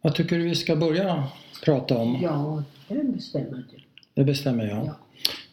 [0.00, 1.24] Vad tycker du vi ska börja
[1.64, 2.18] prata om?
[2.22, 3.76] Ja, det bestämmer du.
[4.14, 4.86] Det bestämmer jag.
[4.86, 4.96] Ja.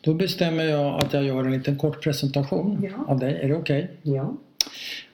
[0.02, 3.06] Då bestämmer jag att jag gör en liten kort presentation Ja.
[3.14, 3.40] av dig.
[3.42, 3.92] Är det okej?
[4.02, 4.34] Ja.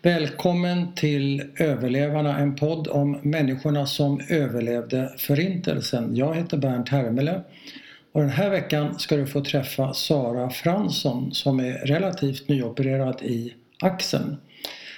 [0.02, 6.16] Välkommen till Överlevarna, en podd om människorna som överlevde Förintelsen.
[6.16, 7.42] Jag heter Bernt Hermele
[8.12, 13.54] och den här veckan ska du få träffa Sara Fransson som är relativt nyopererad i
[13.82, 14.38] axeln.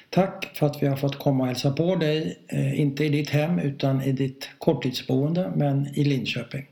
[0.10, 3.30] Tack för att vi har fått komma och hälsa på dig, eh, inte i ditt
[3.30, 6.66] hem utan i ditt korttidsboende men i Linköping.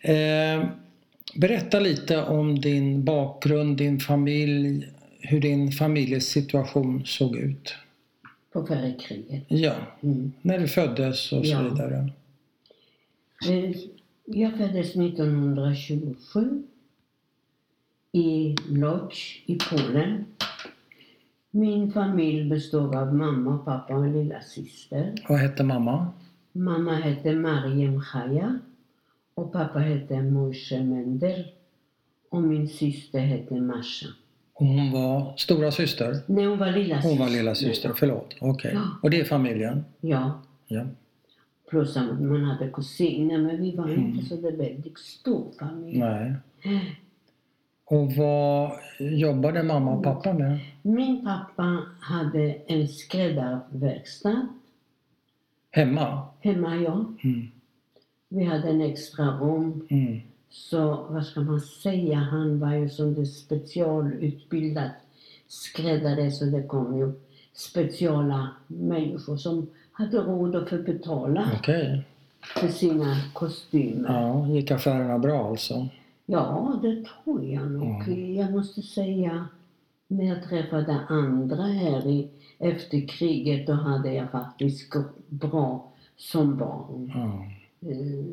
[0.00, 0.64] Eh,
[1.36, 4.88] berätta lite om din bakgrund, din familj,
[5.20, 7.74] hur din familjesituation såg ut.
[8.52, 9.44] På före kriget.
[9.48, 10.32] Ja, Mm.
[10.42, 11.62] när du föddes och så Ja.
[11.62, 12.10] vidare.
[13.48, 13.76] Eh,
[14.28, 16.62] Jag föddes 1927
[18.12, 20.24] i Lodz i Polen.
[21.56, 25.14] Min familj består av mamma, pappa och en lilla syster.
[25.28, 26.06] Vad hette mamma?
[26.52, 28.58] Mamma hette Mariem Chaya
[29.34, 31.44] och pappa hette Moshe Mendel
[32.30, 34.06] och min syster hette Masha.
[34.54, 36.16] Och Hon var stora syster.
[36.26, 37.08] Nej, hon var lilla syster.
[37.10, 38.34] Hon var lilla syster, förlåt.
[38.40, 38.70] Okej.
[38.74, 38.82] Ja.
[39.02, 39.84] Och det är familjen?
[40.00, 40.82] Ja, Ja.
[41.70, 44.00] plus att man hade kusiner men vi var Mm.
[44.06, 45.98] inte så väldigt stor familj.
[45.98, 46.34] Nej.
[47.88, 50.58] Och vad jobbade mamma och pappa med?
[50.82, 54.48] Min pappa hade en skräddarverkstad
[55.70, 56.22] Hemma?
[56.40, 57.04] hemma, ja.
[57.24, 57.48] Mm.
[58.28, 59.86] Vi hade en extra rum.
[59.90, 60.20] Mm.
[60.50, 64.90] Så vad ska man säga, han var ju som det specialutbildad
[65.48, 67.12] skräddare så det kom ju
[67.52, 72.02] speciella människor som hade råd att betala Okej.
[72.40, 74.12] för sina kostymer.
[74.12, 75.88] Ja, gick affärerna bra alltså?
[76.26, 78.08] Ja, det tror jag nog.
[78.36, 79.46] Jag måste säga,
[80.08, 84.92] när jag träffade andra här i, efter kriget, då hade jag faktiskt
[85.28, 87.12] bra som barn.
[87.14, 87.44] Ja.
[87.90, 88.24] Eh,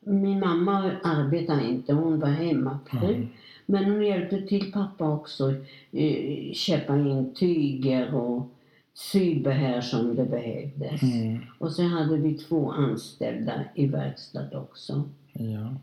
[0.00, 3.14] Min mamma arbetade inte, hon var hemmafru.
[3.14, 3.28] Mm.
[3.66, 5.54] Men hon hjälpte till pappa också,
[5.92, 8.48] eh, köpa in tyger och
[8.94, 11.02] sybehär som det behövdes.
[11.02, 11.38] Mm.
[11.58, 15.02] Och så hade vi två anställda i verkstad också.
[15.32, 15.74] ja.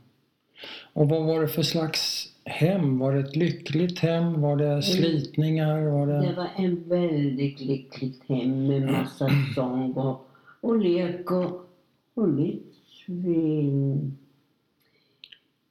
[0.93, 2.99] Och vad var det för slags hem?
[2.99, 4.41] Var det ett lyckligt hem?
[4.41, 5.81] Var det slitningar?
[5.81, 6.33] Var Det det...
[6.33, 10.27] var en väldigt lyckligt hem med massa sång och,
[10.61, 11.69] och lek och,
[12.13, 12.73] och lite
[13.05, 14.17] svin.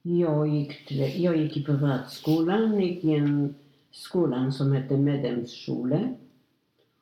[0.01, 3.55] Jag gick, till, jag gick i privatskolan, gick i en
[3.91, 6.13] skolan som hette Medlemsskole.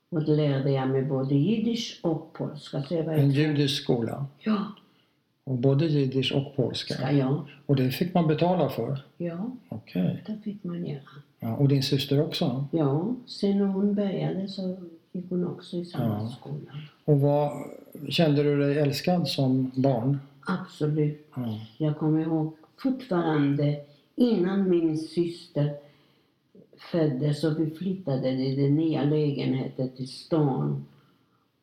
[0.10, 2.84] Och då lärde jag mig både jiddisch och polska.
[2.90, 4.26] En judisk skola?
[4.40, 4.66] Ja,
[5.44, 6.94] Och både jiddisch och polska?
[6.94, 7.42] ska jag?
[7.66, 9.06] Och det fick man betala för?
[9.18, 10.24] Ja, Okej.
[10.28, 11.00] det fick man göra.
[11.40, 12.66] Ja, och din syster också?
[12.72, 14.78] Ja, sen när hon började så
[15.12, 16.28] gick hon också i samma Ja.
[16.40, 16.72] skola.
[17.06, 17.52] Och vad,
[18.10, 20.20] kände du dig älskad som barn?
[20.48, 21.28] Absolut.
[21.36, 21.60] Ja.
[21.78, 23.80] Jag kommer ihåg fortfarande
[24.16, 25.74] innan min syster
[26.92, 30.86] föddes och vi flyttade i den nya lägenheten till stan.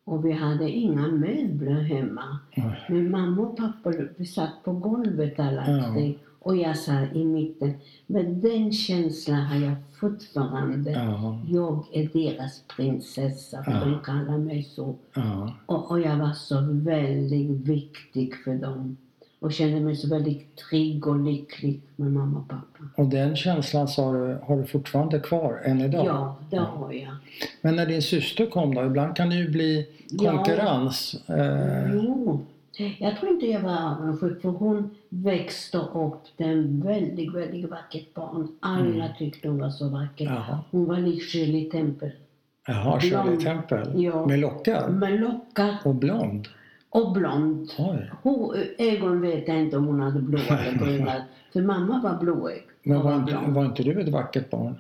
[0.09, 2.39] Och vi hade inga möbler hemma.
[2.57, 2.85] Nej.
[2.89, 3.93] Men mamma och pappa
[4.35, 7.73] satt på golvet alltid och jag satt i mitten.
[8.07, 10.91] Men den känslan har jag fortfarande.
[10.91, 11.41] Ja.
[11.49, 13.85] Jag är deras prinsessa, för Ja.
[13.85, 14.97] de kallar mig så.
[15.15, 15.53] Ja.
[15.67, 18.97] Och, och jag var så väldigt viktig för dem.
[19.41, 22.85] Och kände mig så väldigt trygg och lycklig med mamma och pappa.
[22.97, 26.07] Och den känslan sa du, har du fortfarande kvar än idag?
[26.07, 27.13] Ja, det har jag.
[27.61, 30.31] Men när din syster kom då, ibland kan det ju bli Ja.
[30.33, 31.29] konkurrens.
[31.29, 32.41] Eh, Jo.
[32.99, 38.49] Jag tror inte jag var avundsjuk för hon växte upp till väldigt, väldigt vackert barn.
[38.61, 40.25] Alla tyckte hon var så vacker.
[40.27, 40.37] Mm.
[40.37, 40.59] Jaha.
[40.71, 42.13] Hon var lik Shirley Temple.
[42.67, 43.41] Jaha, Shirley.
[43.41, 43.93] Temple.
[43.97, 44.27] Ja.
[44.27, 44.89] Med lockar?
[44.89, 46.49] Med lockar Och blond?
[46.91, 47.71] Och blond.
[48.23, 51.13] Hon, ögon vet jag inte om hon hade blå eller bruna.
[51.53, 52.65] För mamma var blåögd.
[52.83, 54.75] Men var inte, var inte du ett vackert barn?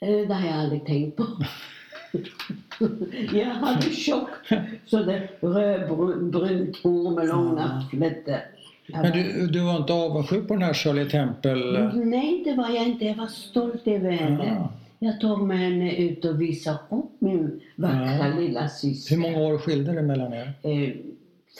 [0.00, 1.26] Eh, Det har jag aldrig tänkt på.
[3.32, 4.28] jag hade tjock,
[4.86, 8.36] sådär rödbrunt hår med långa flätor.
[8.86, 11.90] Men du, du var inte avundsjuk på den här Shirley Temple?
[11.94, 13.04] Nej, det var jag inte.
[13.04, 14.58] Jag var stolt över henne.
[14.60, 14.68] Ah.
[15.04, 18.34] Jag tog med henne ut och visade upp min vackra Ja.
[18.40, 19.14] lilla syster.
[19.16, 20.52] Hur många år skilde det mellan er?
[20.62, 20.90] Eh,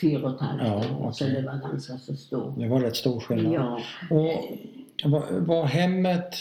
[0.01, 1.37] fyra och ett halvt Ja, år, så okej.
[1.41, 2.55] det var ganska så stort.
[2.59, 3.53] Det var rätt stor skillnad.
[3.55, 3.81] Ja.
[4.11, 6.35] Och var, var hemmet,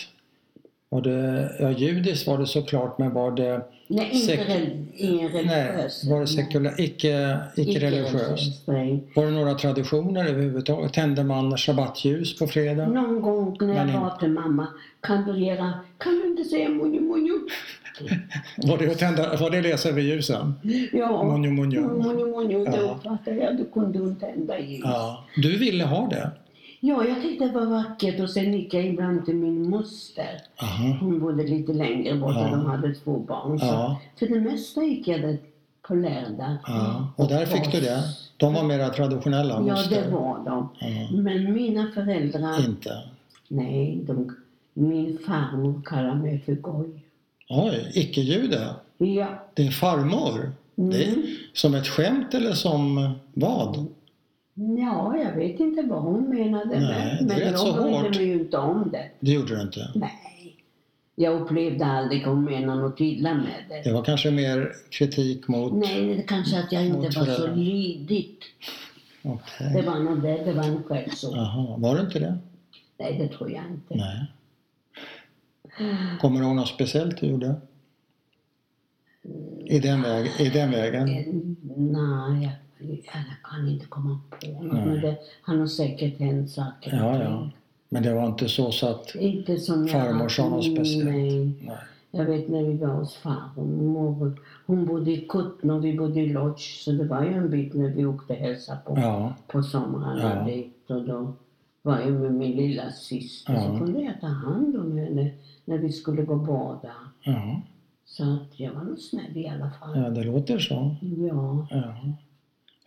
[0.90, 3.62] var det, ja judiskt var det såklart, men var det,
[3.92, 6.04] Nej, inte Sek- rel- ingen nej, religiös.
[6.10, 8.68] var det sekulär, icke, icke religiöst?
[8.68, 9.04] Nej.
[9.16, 10.94] Var det några traditioner överhuvudtaget?
[10.94, 12.88] Tände man sabbatsljus på fredag?
[12.88, 14.68] Någon gång när jag var till mamma,
[15.02, 17.34] kan du göra, kan du inte säga munju munju?
[18.68, 20.54] Var det, att tända, var det läsa över ljusen?
[20.94, 21.24] Ja.
[21.38, 21.82] Munju.
[21.82, 23.00] Munju munju, det Ja.
[23.04, 23.32] var det.
[23.36, 24.82] Ja, du kunde inte tända ljus.
[24.84, 25.26] Ja.
[25.36, 26.32] Du ville ha det?
[26.82, 30.42] Jag tyckte det var vackert och sen gick jag ibland till min moster.
[30.62, 30.98] Aha.
[31.02, 32.48] Hon bodde lite längre bort och Ja.
[32.52, 33.60] de hade två barn.
[33.60, 34.02] Så Ja.
[34.20, 35.38] för det mesta gick jag där
[35.82, 36.58] på lördag.
[36.68, 37.08] Ja.
[37.16, 38.04] Och där fick du det?
[38.38, 40.04] De var mera traditionella Ja, moster?
[40.04, 40.70] det var de.
[40.80, 41.18] Ja.
[41.22, 42.98] Men mina föräldrar, Inte?
[43.48, 44.36] nej, de,
[44.74, 46.90] min farmor kallade mig för goj.
[47.50, 48.68] Oj, icke-jude?
[48.98, 49.28] Ja.
[49.54, 50.52] Din farmor?
[50.76, 51.26] Det är Mm.
[51.54, 53.86] som ett skämt eller som vad?
[54.54, 56.80] Ja, jag vet inte vad hon menade.
[56.80, 59.12] Nej, men det men jag brydde mig ju inte om det.
[59.20, 59.92] Det gjorde du inte?
[59.96, 60.56] Nej.
[61.16, 63.82] Jag upplevde aldrig hon menade något illa med det.
[63.84, 65.74] Det var kanske mer kritik mot...
[65.74, 68.38] Nej, det kanske att jag inte var så lydig.
[69.24, 69.74] Okej.
[69.74, 71.36] Det var nog det, det var en så.
[71.36, 72.38] Jaha, var det inte det?
[72.98, 73.96] Nej, det tror jag inte.
[73.96, 74.26] Nej.
[76.22, 77.56] Kommer ihåg något speciellt du gjorde?
[79.66, 81.10] I den, väg, i den vägen?
[81.10, 81.26] Eh,
[81.78, 82.52] Nej, jag,
[82.90, 84.74] jag kan inte komma på något.
[84.86, 86.96] Men det han har säkert hänt saker.
[86.96, 87.50] Ja, ja.
[87.90, 89.16] Men det var inte så så att...
[89.16, 89.88] Inte som.
[89.88, 91.06] Farmor sa något speciellt.
[91.06, 91.46] Nej.
[91.62, 91.78] Nej.
[92.14, 94.42] Jag vet när vi var hos farmor.
[94.66, 96.84] Hon bodde i Kutno och vi bodde i Lodz.
[96.84, 100.52] Så det var ju en bit när vi åkte hälsa på, Ja, på somrarna Ja.
[100.54, 100.90] dit.
[100.90, 101.34] Och då
[101.82, 103.54] var jag med min lilla syster.
[103.54, 103.62] Ja.
[103.62, 105.32] Så kunde jag ta hand om henne
[105.66, 106.92] när vi skulle gå och bada.
[107.24, 107.62] ja,
[108.06, 109.98] Så att jag var nog snäll i alla fall.
[110.04, 110.96] ja, det låter så.
[111.02, 111.68] Ja.
[111.70, 111.96] Ja.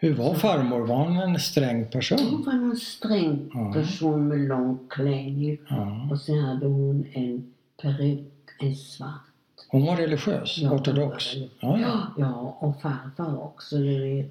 [0.04, 0.80] Hur var farmor?
[0.86, 2.18] Var hon en sträng person?
[2.30, 5.58] Hon var en sträng person med lång klänning.
[5.68, 6.08] Ja.
[6.10, 7.52] Och sen hade hon en
[7.82, 8.20] peruk,
[8.60, 9.20] en svart.
[9.68, 11.36] Hon var religiös, Ja, ortodox?
[11.36, 12.00] var Ja, ja.
[12.18, 13.76] Ja, och farfar också.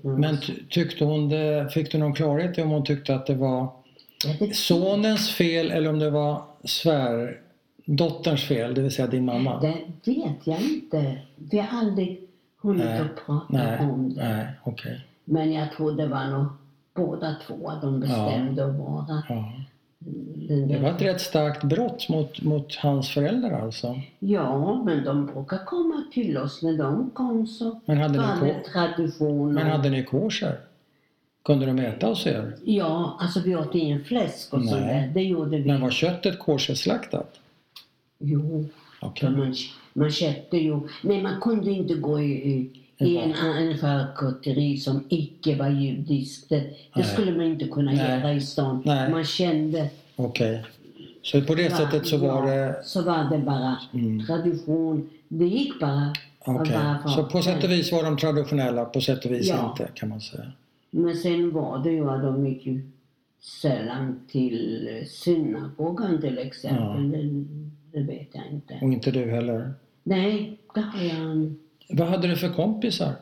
[0.01, 0.37] Men
[0.69, 3.67] tyckte hon det, fick du någon klarhet i om hon tyckte att det var
[4.53, 9.59] sonens fel eller om det var svärdotterns fel, det vill säga din mamma?
[9.61, 9.75] Det
[10.11, 11.17] vet jag inte.
[11.35, 12.21] Vi har aldrig
[12.61, 14.23] hunnit att prata Nej, om det.
[14.23, 15.05] nej, okej.
[15.25, 16.45] Men jag tror det var nog
[16.93, 19.23] båda två de bestämde att vara.
[19.29, 19.53] Ja.
[20.67, 23.95] Det var ett rätt starkt brott mot, mot hans föräldrar alltså.
[24.19, 26.61] Ja, men de brukar komma till oss.
[26.61, 29.53] När de kom så Men hade ni, var det tradition.
[29.53, 30.59] men hade ni kosher?
[31.45, 32.55] Kunde de äta hos er?
[32.65, 34.69] Ja, alltså vi åt ingen fläsk och Nej.
[34.69, 35.11] sådär.
[35.13, 35.65] Det gjorde vi.
[35.65, 37.39] Men var köttet kosherslaktat?
[38.19, 38.65] Jo,
[39.19, 39.53] för man,
[39.93, 40.79] man köpte ju...
[41.01, 46.49] Nej, man kunde inte gå i, i, i en, en charkutteri som icke var judisk.
[46.49, 46.63] Det,
[46.95, 48.09] det skulle man inte kunna Nej.
[48.19, 48.81] göra i stan.
[48.85, 49.11] Nej.
[49.11, 49.89] Man kände...
[50.15, 50.65] Okej.
[51.21, 52.81] Så på det sättet så var ja, det...
[52.83, 54.25] Så var det bara Mm.
[54.25, 55.09] tradition.
[55.27, 56.13] Det gick bara.
[56.45, 57.09] Varför?
[57.09, 59.69] Så på sätt och vis var de traditionella, på sätt och vis Ja.
[59.71, 60.51] inte kan man säga.
[60.91, 62.81] Men sen var det ju att de gick ju
[63.61, 67.11] sällan till synagogan till exempel.
[67.11, 67.45] Det,
[67.99, 68.77] det vet jag inte.
[68.81, 69.73] Och inte du heller.
[70.03, 71.53] Nej, det har jag
[71.89, 73.13] Vad hade du för kompisar?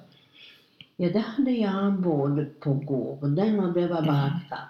[0.98, 4.68] Ja, det hade jag både på gården och det var bara grabbar.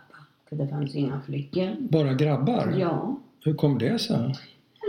[0.50, 1.76] För det fanns inga flickor.
[1.80, 2.74] Bara grabbar?
[2.80, 3.16] Ja,
[3.46, 4.36] Hur kom det sig?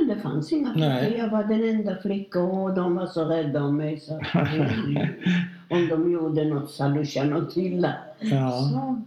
[0.08, 0.88] det fanns inga flickor.
[0.88, 1.14] Nej.
[1.18, 4.00] Jag var den enda flickan och de var så rädda om mig.
[4.00, 4.12] Så
[5.70, 7.94] om de gjorde något Salusha något illa.
[8.20, 8.50] Ja.
[8.50, 9.02] Så,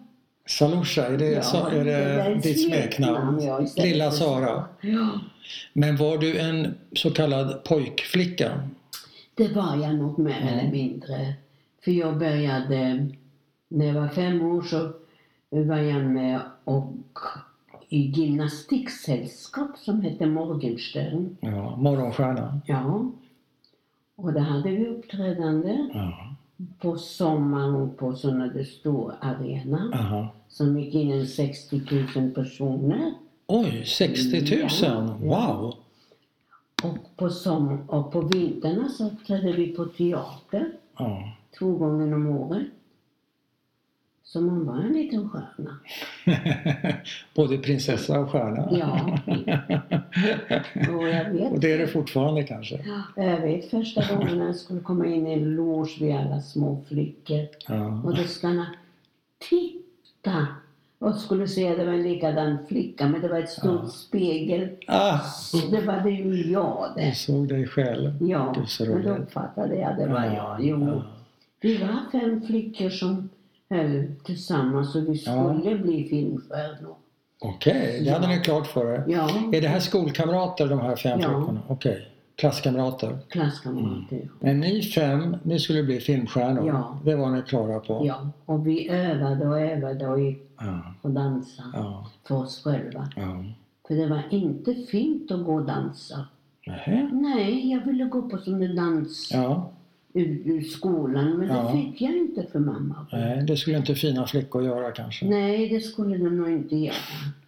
[0.48, 3.42] Salusha, är det, ja, så, är det, ett ditt smeknamn?
[3.44, 4.64] ja, Lilla Sara.
[4.82, 5.20] Ja,
[5.74, 8.52] Men var du en så kallad pojkflicka?
[9.36, 10.48] Det var jag nog mer Ja.
[10.50, 11.34] eller mindre.
[11.84, 13.08] För jag började,
[13.68, 14.92] när jag var fem år så
[15.50, 16.94] var jag med och
[17.90, 21.38] i gymnastiksällskap som hette Morgenstern.
[21.40, 22.62] Ja, Morgonstjärna.
[22.66, 23.12] Ja.
[24.16, 26.36] Och där hade vi uppträdande Ja.
[26.80, 30.28] på sommaren på sådana där stora arena Aha.
[30.50, 31.82] som gick in en 60
[32.16, 33.14] 000 personer.
[33.48, 34.70] Oj, 60 000!
[34.82, 35.18] Ja.
[35.22, 35.74] Wow!
[36.86, 41.32] Och på, som, och på vinterna så uppträdde vi på teater Ja.
[41.60, 42.68] två gånger om året.
[44.24, 45.80] Så man var en liten stjärna.
[47.36, 48.68] Både prinsessa och stjärna.
[48.72, 49.20] Ja.
[50.96, 52.86] Och jag vet, och det är det fortfarande kanske.
[53.16, 57.48] jag vet första gången jag skulle komma in i en loge vid alla små flickor.
[57.68, 58.02] Ja.
[58.06, 58.70] Och då stannade
[59.50, 60.48] Titta!
[61.06, 63.90] Och skulle se att det var en likadan flicka men det var ett stort Ja.
[63.90, 64.70] spegel.
[64.88, 65.20] Ah,
[65.72, 67.16] Det var det ju jag du det.
[67.16, 68.12] såg dig själv.
[68.24, 70.58] Ja, men då uppfattade jag det var Ja, jag.
[70.66, 70.88] Jo.
[70.88, 71.02] ja.
[71.62, 73.30] Vi var fem flickor som
[73.70, 76.96] höll tillsammans och vi skulle bli filmstjärnor.
[77.42, 79.04] Okej, det hade ni klart för er.
[79.08, 81.28] Ja, Är det här skolkamrater de här fem Ja.
[81.28, 81.60] flickorna?
[81.68, 83.18] Okej, klasskamrater.
[83.30, 84.30] klasskamrater.
[84.40, 86.68] Men ni fem, ni skulle bli filmstjärnor.
[86.68, 87.00] Ja.
[87.06, 88.02] Det var ni klara på.
[88.06, 90.94] Ja, och vi övade och övade och gick Ja.
[91.02, 92.08] och dansade Ja.
[92.28, 93.10] för oss själva.
[93.16, 93.44] ja.
[93.88, 96.26] För det var inte fint att gå och dansa.
[96.68, 97.10] Nähä.
[97.14, 99.30] Nej, jag ville gå på sån där dans.
[99.34, 99.72] Ja.
[100.14, 101.38] ur, ur skolan.
[101.38, 103.06] Men det fick jag inte för mamma.
[103.12, 105.26] Nej, det skulle inte fina flickor göra kanske.
[105.30, 106.94] Nej, det skulle de nog inte göra.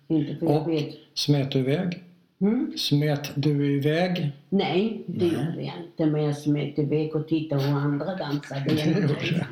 [0.07, 0.93] Inte för jag Och vet.
[1.13, 2.03] smet du iväg?
[2.39, 2.73] Mm?
[2.77, 4.31] Smet du iväg?
[4.49, 5.33] Nej, det Nej.
[5.33, 6.05] gjorde jag inte.
[6.05, 8.63] Men jag smet iväg och tittade hur andra dansade.
[8.67, 9.47] Det gjorde.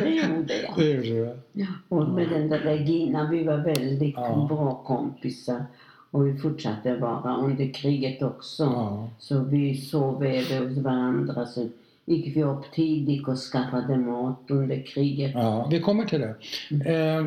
[0.00, 0.74] Det gjorde jag.
[0.76, 1.36] Det gjorde du.
[1.52, 4.46] Ja, och med den där Regina, vi var väldigt Ja.
[4.50, 5.64] bra kompisar.
[6.10, 8.62] Och vi fortsatte vara under kriget också.
[8.62, 9.10] Ja.
[9.18, 11.46] Så vi sov över hos varandra.
[11.46, 11.68] Så
[12.04, 15.30] gick vi upp tidigt och skaffade mat under kriget.
[15.34, 16.34] Ja, vi kommer till det.
[16.70, 17.26] Eh,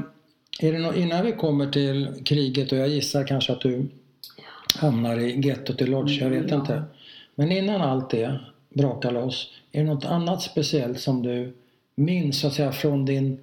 [0.59, 3.87] är det nå- innan vi kommer till kriget och jag gissar kanske att du
[4.75, 6.55] hamnar i gettot i Lodz, jag vet Ja.
[6.55, 6.83] inte.
[7.35, 8.39] Men innan allt det
[8.69, 11.53] brakar loss, är det något annat speciellt som du
[11.95, 13.37] minns så att säga från din,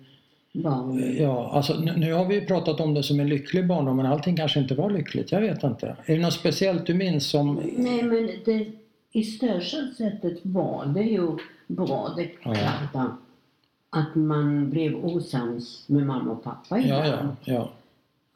[0.52, 1.16] Barn.
[1.18, 4.06] ja alltså nu, nu har vi ju pratat om det som en lycklig barndom men
[4.06, 5.96] allting kanske inte var lyckligt, jag vet inte.
[6.06, 8.66] Är det något speciellt du minns som, Nej, men det,
[9.12, 11.28] i största sättet var det ju
[11.66, 12.12] bra.
[12.16, 12.54] Det är Ja.
[12.54, 17.70] klart att- man blev osams med mamma och pappa ja ja, ja,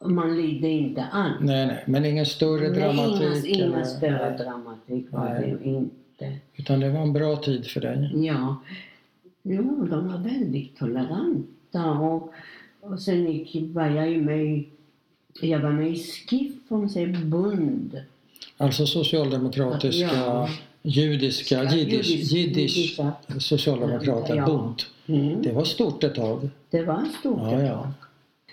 [0.04, 1.36] Man lidde inte alls.
[1.40, 3.44] nej nej, men ingen större Nej, dramatik?
[3.56, 5.56] inga eller- större nej, dramatik var Nej.
[5.62, 6.38] det inte.
[6.56, 8.10] Utan det var en bra tid för dig?
[8.26, 8.56] Ja.
[9.42, 12.32] Jo, de var väldigt toleranta och,
[12.80, 14.64] och sen gick, var jag ju med
[15.40, 18.00] jag var med i SKIF, om säger bund.
[18.56, 20.48] Alltså socialdemokratiska, Ja.
[20.82, 23.00] judiska, jiddisch, Jiddisch-
[23.38, 24.46] socialdemokrater, Ja.
[24.46, 24.82] Bund.
[25.06, 25.42] Mm.
[25.42, 26.48] Det var stort ett tag.
[26.70, 27.86] Det var stort Ja, ett tag.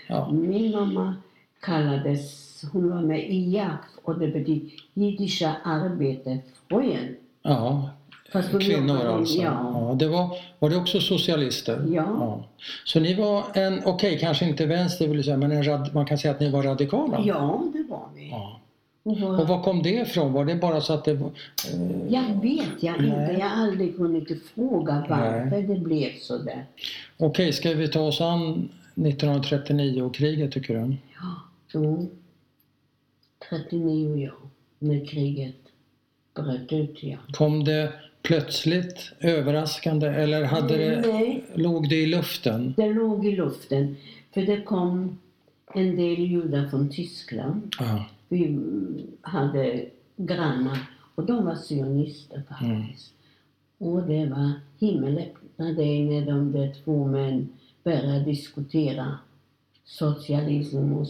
[0.07, 0.31] Ja.
[0.31, 1.15] Min mamma
[1.61, 7.15] kallades, hon var med i JAF och det betyder Jiddischa Arbetarfreuen.
[7.43, 7.89] ja.
[8.33, 9.41] Fast Kvinnor alltså.
[9.41, 9.71] Ja.
[9.89, 11.85] Ja, det var, var det också socialister?
[11.93, 12.43] Ja.
[12.85, 16.17] Så ni var en, okej kanske inte vänster vill säga, men en rad, man kan
[16.17, 17.21] säga att ni var radikala?
[17.25, 18.29] Ja, det var vi.
[18.29, 18.59] Ja.
[19.03, 20.33] Och var- kom det ifrån?
[20.33, 21.11] Var det bara så att det.
[21.11, 21.19] Eh,
[22.09, 23.17] Jag vet jag inte.
[23.17, 23.37] Nej.
[23.39, 24.23] Jag har aldrig kunnat
[24.55, 26.65] fråga varför det blev så där.
[27.17, 30.79] okej, ska vi ta oss an 1939 och kriget tycker du?
[30.79, 30.95] Ja,
[31.71, 32.07] så
[33.49, 34.49] 39 år
[34.79, 35.55] när kriget
[36.35, 37.03] bröt ut.
[37.03, 37.17] Ja.
[37.33, 42.73] Kom det plötsligt, överraskande eller hade det, Nej, låg det i luften?
[42.77, 43.95] det låg i luften.
[44.33, 45.19] För det kom
[45.73, 47.75] en del judar från Tyskland.
[47.79, 48.05] Ja.
[48.29, 49.85] Vi mm, hade
[50.15, 50.79] grannar
[51.15, 53.13] och de var sionister faktiskt.
[53.77, 57.49] Och det var himmelöppnande när de där två män
[57.83, 59.17] började diskutera
[59.85, 61.07] socialism och,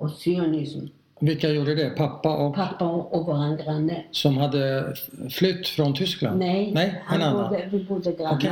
[0.00, 0.86] och sionism.
[1.20, 1.90] Vilka gjorde det?
[1.90, 4.02] Pappa och Pappa och, våran granne.
[4.10, 4.94] som hade
[5.30, 6.38] flytt från Tyskland?
[6.38, 7.50] Nej, Nej, en annan.
[7.50, 8.34] bodde, vi bodde grannar.
[8.36, 8.50] Okej.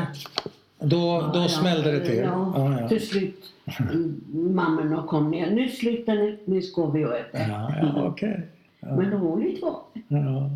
[0.81, 2.17] Då, då Ja, smällde det till?
[2.17, 2.89] Ja, Ja, ja.
[2.89, 3.45] till slut.
[3.81, 4.21] mm,
[4.55, 5.51] Mammorna kom ner.
[5.51, 7.39] Nu slutar ni, nu ska vi och äta.
[7.39, 8.41] Ja, ja, okej.
[8.81, 10.01] Men roligt var det.
[10.09, 10.51] Ja.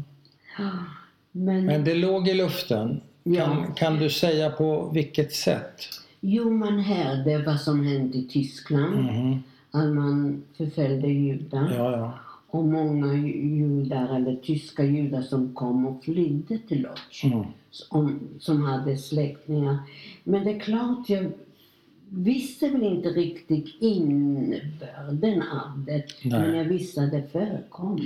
[1.33, 3.01] Men, Men det låg i luften.
[3.25, 3.65] Kan, Ja.
[3.77, 5.89] kan du säga på vilket sätt?
[6.21, 8.97] jo, man hörde vad som hände i Tyskland.
[9.05, 9.43] Mhm.
[9.75, 11.73] Att man förföljde judar.
[11.79, 12.13] Ja, ja.
[12.51, 17.25] Och många judar, eller tyska judar som kom och flydde till Lodz.
[17.25, 17.45] Mm.
[17.71, 19.77] Som, som hade släktingar.
[20.25, 21.31] Men det är klart, jag
[22.09, 26.05] visste väl inte riktigt innebörden av det.
[26.25, 26.41] Nej.
[26.41, 28.01] Men jag visste att det förekom.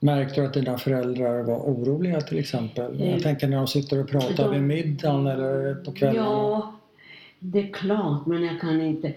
[0.00, 3.00] Märkte du att dina föräldrar var oroliga till exempel?
[3.02, 6.16] Eh, Jag tänker när de sitter och pratar de- vid middagen eller på kvällen.
[6.16, 6.74] Ja,
[7.40, 9.12] det är klart, men jag kan inte.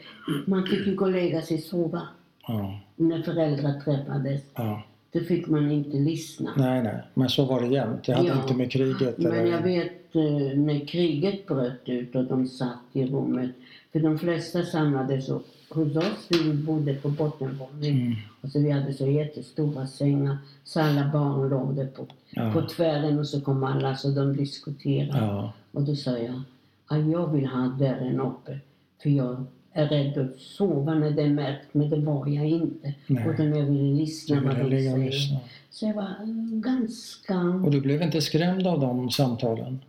[0.45, 2.01] Man fick ju gå och lägga sig och sova
[2.47, 4.41] Ja, när föräldrar träffades.
[4.55, 4.83] ja.
[5.11, 6.51] Då fick man inte lyssna.
[6.57, 6.97] Nej, nej.
[7.13, 8.03] Men så var det jämt.
[8.05, 8.41] Det hade Ja.
[8.41, 9.45] inte med kriget Men eller...
[9.51, 13.51] jag vet eh, när kriget bröt ut och de satt i rummet.
[13.91, 16.27] För de flesta samlades upp hos oss.
[16.29, 18.01] Vi bodde på bottenvåningen.
[18.01, 18.15] Mm.
[18.41, 20.37] Och så vi hade så jättestora sängar.
[20.63, 22.51] Så alla barn låg där på, Ja.
[22.53, 25.17] på tvären och så kom alla så de diskuterade.
[25.19, 25.53] Ja.
[25.71, 26.41] Och då sa jag
[26.89, 28.59] att jag vill ha dörren uppe.
[29.03, 31.67] För jag är rädd att sova när det är mörkt.
[31.71, 32.93] Men det var jag inte.
[33.07, 33.27] Nej.
[33.29, 35.39] Utan jag ville lyssna vad de säger.
[35.69, 36.15] Så jag var
[36.61, 37.39] ganska...
[37.39, 39.79] Och du blev inte skrämd av de samtalen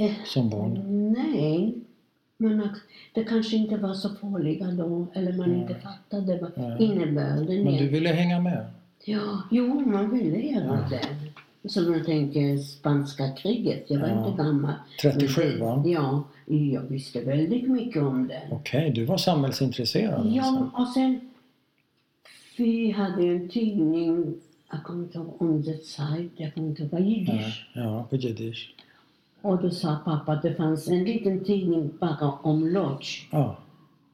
[0.00, 1.12] Eh, som barn?
[1.12, 1.74] Nej,
[2.36, 2.68] men
[3.14, 6.84] det kanske inte var så farliga då, eller man inte fattade vad Nej.
[6.84, 8.66] innebörden Men du ville hänga med?
[9.04, 11.00] Ja, jo, man ville göra det.
[11.64, 14.28] Som jag tänker spanska kriget, jag var Ja.
[14.28, 14.72] inte gammal.
[15.02, 15.82] 37 Men det- va?
[15.86, 16.24] Ja,
[16.72, 18.42] jag visste väldigt mycket om det.
[18.50, 20.70] Okej, du var samhällsintresserad Ja, alltså.
[20.80, 21.20] och sen
[22.56, 24.34] vi hade en tidning,
[24.70, 27.68] jag kommer inte ihåg, Unsere Zeit, jag kommer inte ihåg, vad jiddisch.
[27.74, 28.74] Ja, ja, på jiddisch.
[29.42, 33.08] Och då sa pappa att det fanns en liten tidning bara om Lodz.
[33.30, 33.56] Ja,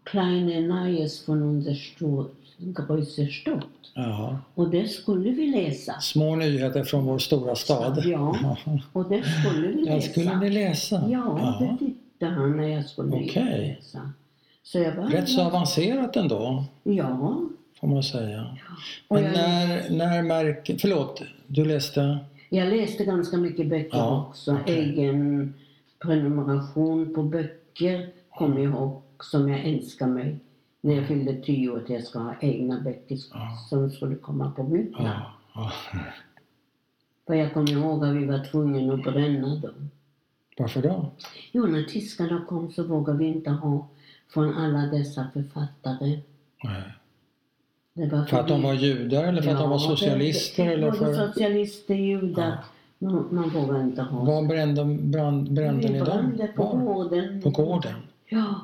[0.05, 1.75] Kleine Neues von unser.
[3.95, 4.39] Ja.
[4.55, 6.01] Och det skulle vi läsa.
[6.01, 8.03] Små nyheter från vår stora stad.
[8.07, 8.57] Ja.
[8.93, 10.11] Och det skulle vi Jag läsa.
[10.11, 11.05] skulle ni läsa?
[11.11, 13.77] Ja, det tittade han när jag skulle Okej.
[13.81, 14.11] läsa.
[14.63, 17.41] Så jag var Rätt så avancerat ändå, Ja.
[17.81, 18.57] får man säga.
[19.09, 20.77] Och Men jag, när, när märker...
[20.79, 22.19] Förlåt, du läste?
[22.49, 24.53] jag läste ganska mycket böcker Ja, också.
[24.63, 24.79] okej.
[24.81, 25.55] Egen
[26.03, 30.37] prenumeration på böcker kommer jag ihåg som jag önskar mig
[30.85, 33.57] när jag fyllde tio att jag ska ha egna böcker Ja.
[33.71, 35.07] som skulle komma på mitt namn.
[35.55, 35.71] Ja.
[35.93, 36.03] ja.
[37.27, 39.91] För jag kommer ihåg att vi var tvungna att bränna dem.
[40.59, 41.11] Varför då?
[41.53, 43.89] Jo, när tyskarna kom så vågade vi inte ha
[44.29, 46.19] från alla dessa författare.
[46.65, 46.83] Nej.
[47.95, 50.65] Det var För att de var judar eller för att de var Ja, socialister?
[50.67, 51.15] det- eller för...
[51.15, 52.59] socialister, judar.
[52.99, 53.09] Ja.
[53.31, 54.25] Man, vågar inte ha.
[54.25, 56.07] Var brände, brand, brände ni vi dem?
[56.07, 56.77] brände på Var?
[56.95, 57.43] gården.
[57.43, 57.95] På gården?
[58.29, 58.55] Ja.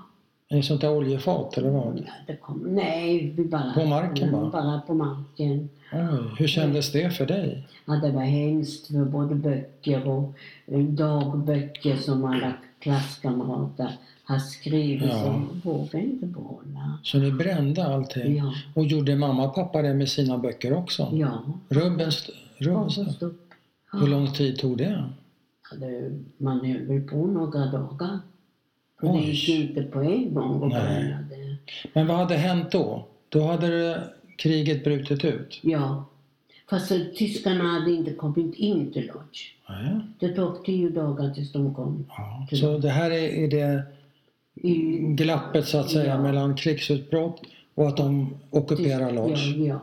[0.52, 1.98] I sånt där oljefat eller vad?
[2.06, 3.72] ja det kom, nej, vi bara...
[3.74, 4.50] På marken bara?
[4.50, 5.68] Bara på marken.
[5.92, 7.68] Oj, hur kändes det för dig?
[7.86, 10.34] Ja, det var hemskt för både böcker och
[10.66, 13.90] eh, dagböcker som alla klasskamrater
[14.24, 15.24] har skrivit Ja.
[15.24, 16.98] som vågar inte behålla.
[17.02, 18.36] Så ni brände allting?
[18.36, 21.08] Ja, Och gjorde mamma och pappa det med sina böcker också?
[21.12, 21.42] ja.
[21.68, 23.48] Rubbens, Rubbens, upp.
[23.92, 25.04] hur lång tid tog det?
[25.70, 28.18] Ja, det, man höll väl på några dagar.
[29.00, 31.16] För det gick inte på en gång att Nej.
[31.30, 31.56] det.
[31.92, 33.06] Men vad hade hänt då?
[33.28, 34.02] Då hade
[34.36, 35.58] kriget brutit ut?
[35.62, 36.04] Ja.
[36.70, 39.40] Fast tyskarna hade inte kommit in till Lodz.
[40.18, 42.06] Det tog tio dagar tills de kom.
[42.08, 42.56] Ja.
[42.56, 43.82] Så det här är, är det
[44.54, 46.22] I, glappet så att säga Ja.
[46.22, 47.40] mellan krigsutbrott
[47.74, 49.40] och att de ockuperar Lodz?
[49.56, 49.80] Ja.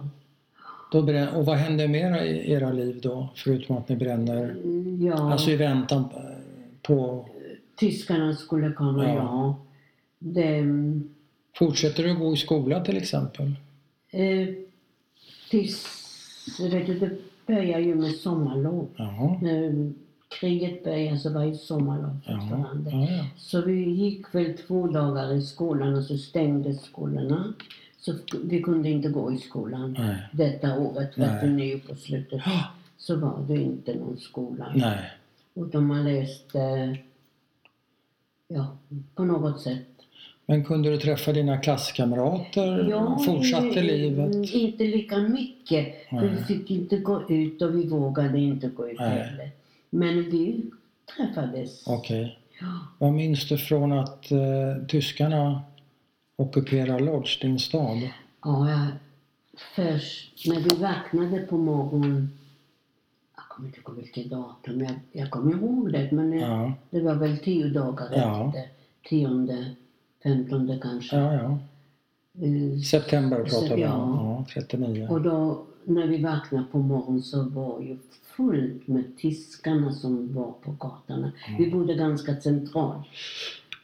[0.92, 3.30] Då brän- och vad händer mer i era liv då?
[3.36, 4.56] Förutom att ni bränner?
[5.08, 5.32] Ja.
[5.32, 6.04] Alltså i väntan
[6.82, 7.26] på...
[7.78, 9.14] Tyskarna skulle komma, Ja.
[9.16, 9.56] ja.
[10.20, 10.64] Det,
[11.56, 13.56] Fortsätter du gå i skola till exempel?
[14.12, 14.48] eh,
[15.50, 15.86] tills,
[16.72, 17.10] vet det
[17.48, 18.88] börjar ju med sommarlov.
[18.98, 19.40] Ja.
[19.42, 19.94] När
[20.40, 22.92] kriget började så var det sommarlov fortfarande.
[22.92, 23.26] ja, ja.
[23.38, 27.54] Så vi gick väl två dagar i skolan och så stängdes skolorna.
[28.00, 29.96] Så vi kunde inte gå i skolan.
[30.00, 30.16] Nej.
[30.32, 31.40] Detta året, Nej.
[31.42, 32.42] 39 på slutet,
[32.98, 34.72] så var det inte någon skola.
[34.76, 35.00] Nej.
[35.54, 36.94] Och de har läst, eh,
[38.48, 38.78] ja,
[39.16, 39.88] på något sätt.
[40.46, 43.24] Men kunde du träffa dina klasskamrater?
[43.26, 44.54] Fortsatte eh, livet?
[44.54, 46.10] Inte lika mycket.
[46.10, 49.10] För vi fick inte gå ut och vi vågade inte gå ut Nej.
[49.10, 49.52] heller.
[49.90, 50.62] Men vi
[51.18, 51.88] träffades.
[51.88, 52.40] Okej.
[52.62, 52.80] Ja.
[52.98, 55.62] Vad minns du från att eh, tyskarna
[56.36, 58.10] ockuperar Lodz, din stad?
[58.44, 58.88] Ja, jag,
[59.76, 62.37] först när vi vaknade på morgonen,
[63.58, 67.16] kommer inte ihåg vilket datum, jag, jag kommer ihåg det, men det, Ja, det var
[67.16, 68.48] väl tio dagar Ja.
[68.48, 68.64] efter.
[69.10, 69.66] Tionde,
[70.24, 71.16] femtonde kanske.
[71.18, 71.34] ja.
[71.34, 71.58] ja.
[72.46, 73.90] Eh, September pratar vi om.
[73.90, 74.46] Ja.
[74.56, 75.08] Ja, 39.
[75.10, 77.98] Och då när vi vaknade på morgonen så var ju
[78.36, 81.32] fullt med tyskarna som var på gatorna.
[81.48, 81.64] Mm.
[81.64, 83.06] Vi bodde ganska centralt.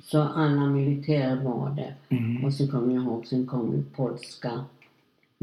[0.03, 1.95] Så alla militärer var där.
[2.09, 2.45] Mm.
[2.45, 4.65] Och så kommer jag ihåg, sen kom polska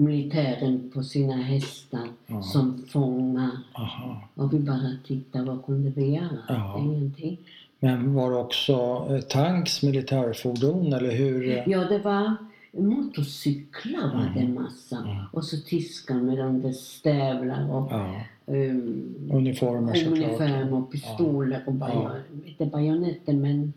[0.00, 2.42] militären på sina hästar Ja.
[2.42, 3.50] som fångar.
[3.72, 4.22] Aha.
[4.34, 6.38] Och vi bara tittade, vad kunde vi göra?
[6.48, 6.78] Ja.
[6.78, 7.38] Ingenting.
[7.80, 11.62] Men var det också eh, tanks, militärfordon eller hur?
[11.66, 12.36] Ja, det var
[12.72, 14.54] motorcyklar var det Mm.
[14.54, 14.96] massa.
[14.96, 15.16] Mm.
[15.32, 20.18] Och så tyskar med de där stävlar och Ja, um, uniformer såklart.
[20.18, 22.10] uniform och pistoler och bajon,
[22.46, 23.72] inte bajonetter men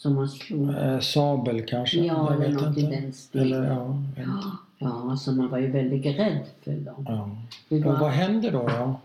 [0.00, 0.70] som man slog.
[0.70, 2.00] Eh, sabel kanske?
[2.00, 2.96] Ja, eller något i inte.
[3.00, 3.46] den stilen.
[3.64, 3.96] Eller, ja.
[4.16, 7.04] Ja, ja, så man var ju väldigt rädd för dem.
[7.08, 7.30] ja.
[7.68, 8.62] Vi Och vad var, hände då?
[8.66, 9.00] då?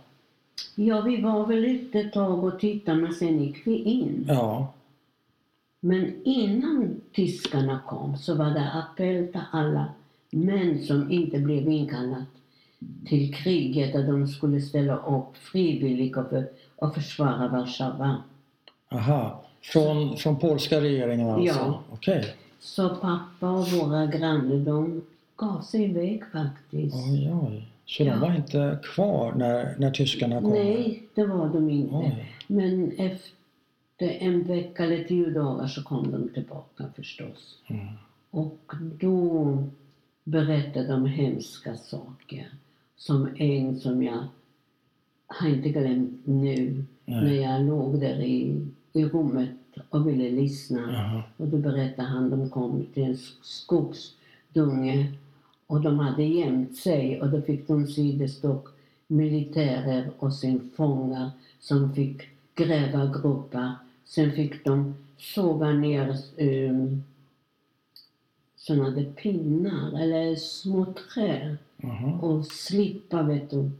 [0.76, 4.26] ja, vi var väl ute ett tag och tittade men sen gick vi in.
[4.28, 4.74] Ja,
[5.80, 9.86] Men innan tyskarna kom så var det appell till alla
[10.32, 12.26] män som inte blev inkallade
[13.08, 18.16] till kriget att de skulle ställa upp frivilligt och, för, och försvara Warszawa.
[18.92, 19.45] aha.
[19.72, 21.60] Från, från polska regeringen alltså?
[21.60, 21.84] Ja.
[21.92, 22.36] Okej.
[22.60, 25.02] Så pappa och våra grannar de
[25.36, 26.96] gav sig iväg faktiskt.
[26.96, 27.68] Oj, oj.
[27.86, 28.12] Så Ja.
[28.14, 30.50] de var inte kvar när, när tyskarna kom?
[30.50, 31.96] Nej, det var de inte.
[31.96, 32.32] Oj.
[32.48, 37.58] Men efter en vecka eller tio dagar så kom de tillbaka förstås.
[37.68, 37.86] Mm.
[38.32, 39.58] Och då
[40.24, 42.48] berättade de hemska saker.
[42.98, 44.24] Som en som jag
[45.28, 46.84] har inte glömt nu.
[47.06, 47.24] Nej.
[47.24, 49.50] När jag låg där i, i rummet
[49.90, 50.80] och ville lyssna.
[50.80, 51.24] Jaha.
[51.38, 55.14] Och då berättade han de kom till en skogsdunge
[55.68, 57.88] och de hade gömt sig och då fick de
[58.28, 58.62] stod
[59.08, 62.22] militärer och sen fångar som fick
[62.56, 63.72] gräva gropar.
[64.06, 67.04] Sen fick de såga ner um,
[68.56, 70.86] som hade pinnar eller små
[71.78, 72.20] Jaha.
[72.22, 73.72] och slippa vet du,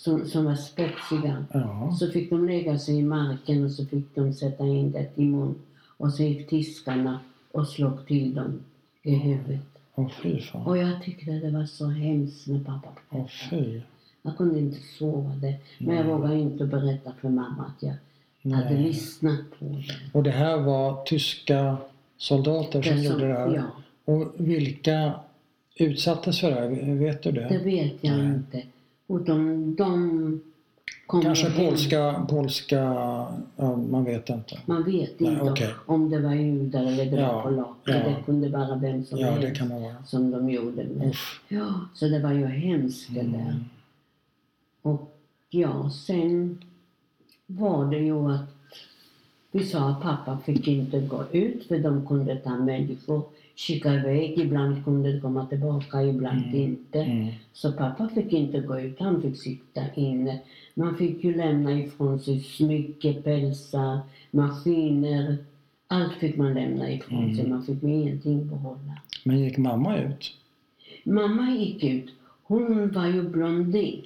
[0.00, 1.44] som, som var spetsiga.
[1.52, 1.96] Ja.
[1.98, 5.24] Så fick de lägga sig i marken och så fick de sätta in det i
[5.24, 5.54] mun.
[5.96, 7.20] Och så gick tiskarna
[7.52, 8.60] och slog till dem
[9.02, 9.66] i huvudet.
[9.94, 10.66] Åh fy fan.
[10.66, 13.80] Och jag tyckte det var så hemskt när pappa Åh fy.
[14.22, 15.54] Jag kunde inte sova det.
[15.78, 17.82] Men jag vågade inte berätta för mamma att
[18.42, 18.82] jag hade Nej.
[18.82, 20.18] lyssnat på det.
[20.18, 21.76] Och det här var tyska
[22.16, 23.54] soldater som Det gjorde det här?
[23.54, 23.64] Ja,
[24.12, 25.12] Och vilka
[25.76, 26.94] utsattes för det här?
[26.94, 27.58] Vet du det det?
[27.58, 28.26] vet jag Nej.
[28.26, 28.62] inte.
[29.10, 30.40] Och de, de
[31.22, 32.76] Kanske polska, polska,
[33.56, 34.58] ja, man vet inte.
[34.66, 35.74] Man vet Nej, inte okej.
[35.86, 38.04] om det var judar eller det Ja, var polacker.
[38.04, 38.08] ja.
[38.16, 39.64] Det kunde vara vem som Ja, helst
[40.10, 41.14] som de gjorde med.
[41.48, 43.26] Ja, så det var ju hemskt det där.
[43.50, 43.64] Mm.
[44.82, 45.16] Och
[45.50, 46.58] ja, sen
[47.46, 48.40] var det ju att
[49.52, 53.22] vi sa att pappa fick inte gå ut för de kunde ta människor,
[53.56, 54.38] skicka iväg.
[54.38, 56.54] Ibland kunde de komma tillbaka, ibland Mm.
[56.56, 56.98] inte.
[57.00, 57.28] Mm.
[57.52, 60.40] Så pappa fick inte gå ut, han fick sitta inne.
[60.74, 63.98] Man fick ju lämna ifrån sig smycke, pälsar,
[64.30, 65.36] maskiner.
[65.88, 67.50] Allt fick man lämna ifrån sig, Mm.
[67.56, 68.98] man fick ju ingenting behålla.
[69.24, 70.34] Men gick mamma ut?
[71.04, 72.10] Mamma gick ut.
[72.42, 74.02] Hon var ju blondin.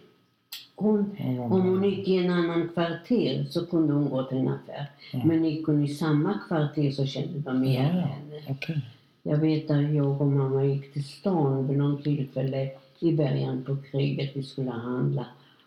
[0.76, 4.86] Hon, om hon gick i en annan kvarter så kunde hon gå till en affär.
[5.12, 5.28] Mm.
[5.28, 8.40] Men gick hon i samma kvarter så kände de igen Ja, henne.
[8.48, 8.80] okej.
[9.22, 13.76] Jag vet att jag och mamma gick till stan vid någon tillfälle i början på
[13.90, 14.30] kriget.
[14.34, 15.26] Vi skulle handla.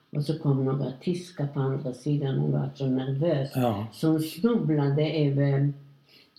[0.09, 2.37] Och så kom några tyskar på andra sidan.
[2.37, 3.49] Hon var så nervös.
[3.55, 5.73] Ja, Så hon snubblade över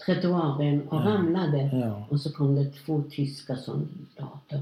[0.07, 1.05] trottoaren och Ja.
[1.07, 1.71] ramlade.
[1.73, 2.07] ja.
[2.09, 4.61] Och så kom det två tyska soldater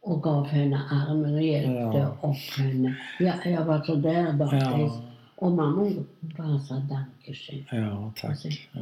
[0.00, 2.16] och gav henne armen och hjälpte Ja.
[2.22, 2.96] upp henne.
[3.18, 4.62] Ja, jag var så där bakis.
[4.62, 5.02] Ja,
[5.36, 7.64] Och mamma bara sa dankeschön.
[7.70, 8.68] ja tack.
[8.72, 8.80] Ja.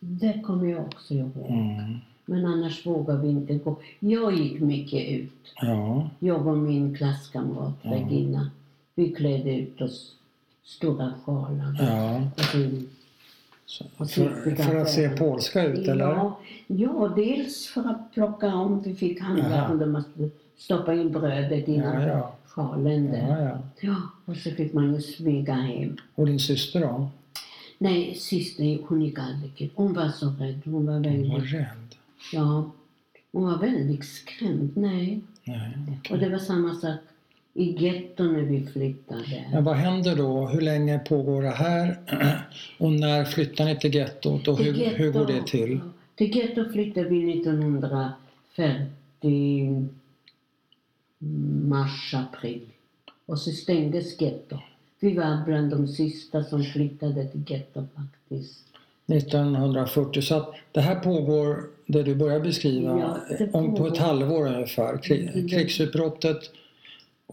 [0.00, 1.46] Det kommer jag också ihåg.
[1.50, 1.96] Mm.
[2.24, 3.76] Men annars vågade vi inte gå.
[3.98, 5.54] Jag gick mycket ut.
[5.62, 7.90] Ja, Jag och min klasskamrat Ja.
[7.90, 8.50] Regina.
[8.94, 10.12] Vi klädde ut oss
[10.64, 11.76] stora sjalar.
[11.80, 12.16] ja.
[12.36, 12.80] Och så Så, så
[13.98, 16.04] för, för att se polska ut eller?
[16.04, 18.82] Ja, ja, dels för att plocka om.
[18.82, 22.32] Vi fick handla och de måste stoppa in brödet Ja, innan ja.
[22.46, 23.28] sjalen där.
[23.28, 23.58] ja, ja.
[23.80, 25.96] Ja, och så fick man ju smyga hem.
[26.14, 27.08] Och din syster då?
[27.78, 29.72] Nej, syster hon gick aldrig ut.
[29.74, 30.60] Hon var så rädd.
[30.64, 31.94] Hon var Hon var väldigt, rädd.
[32.32, 32.70] ja,
[33.32, 34.70] hon var väldigt skrämd.
[34.76, 35.20] Nej.
[35.44, 36.18] Nej, Och okej.
[36.18, 36.98] det var samma sak
[37.56, 39.44] i getton när vi flyttade.
[39.52, 40.46] Men vad händer då?
[40.46, 41.96] Hur länge pågår det här?
[42.78, 45.80] Och när flyttar ni till gettot och hur, Till hur går det getto- till?
[46.16, 49.88] Till getto flyttade vi 1940
[51.68, 52.60] mars, april.
[53.26, 54.58] Och så stängdes getto.
[55.00, 58.62] Vi var bland de sista som flyttade till getto faktiskt.
[59.06, 60.22] 1940.
[60.22, 65.00] Så att det här pågår, det du börjar beskriva, Ja, om på ett halvår ungefär.
[65.08, 66.38] Det- krigsutbrottet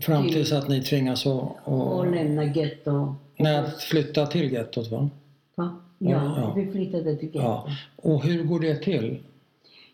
[0.01, 3.15] fram Till- tills att ni tvingas att, Och att, lämna getto.
[3.37, 5.09] nej, att flytta till gettot va?
[5.55, 5.75] Va?
[5.99, 7.39] Ja, Ja, vi flyttade till getto.
[7.39, 7.67] Ja.
[7.95, 9.19] Och hur går det till?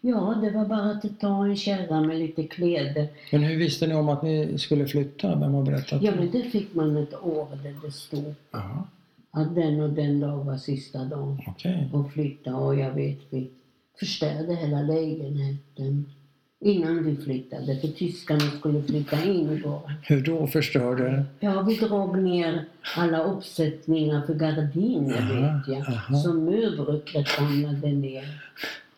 [0.01, 3.07] Ja, det var bara att ta en kärra med lite kläder.
[3.31, 5.35] Men hur visste ni om att ni skulle flytta?
[5.39, 8.83] Vem har berättat Ja, men det fick man ett år där det stod Jaha,
[9.31, 11.41] att den och den dag var sista dagen.
[11.47, 11.89] okej.
[11.93, 13.49] och flytta och jag vet vi
[13.99, 16.05] förstörde hela lägenheten
[16.61, 19.93] innan vi flyttade för tyskarna skulle flytta in i våren.
[20.07, 21.25] Hur då förstörde?
[21.39, 22.65] Ja, vi drog ner
[22.97, 25.87] alla uppsättningar för gardiner Aha, vet jag.
[25.95, 26.15] aha.
[26.15, 28.23] Så möbelrucket ramlade ner.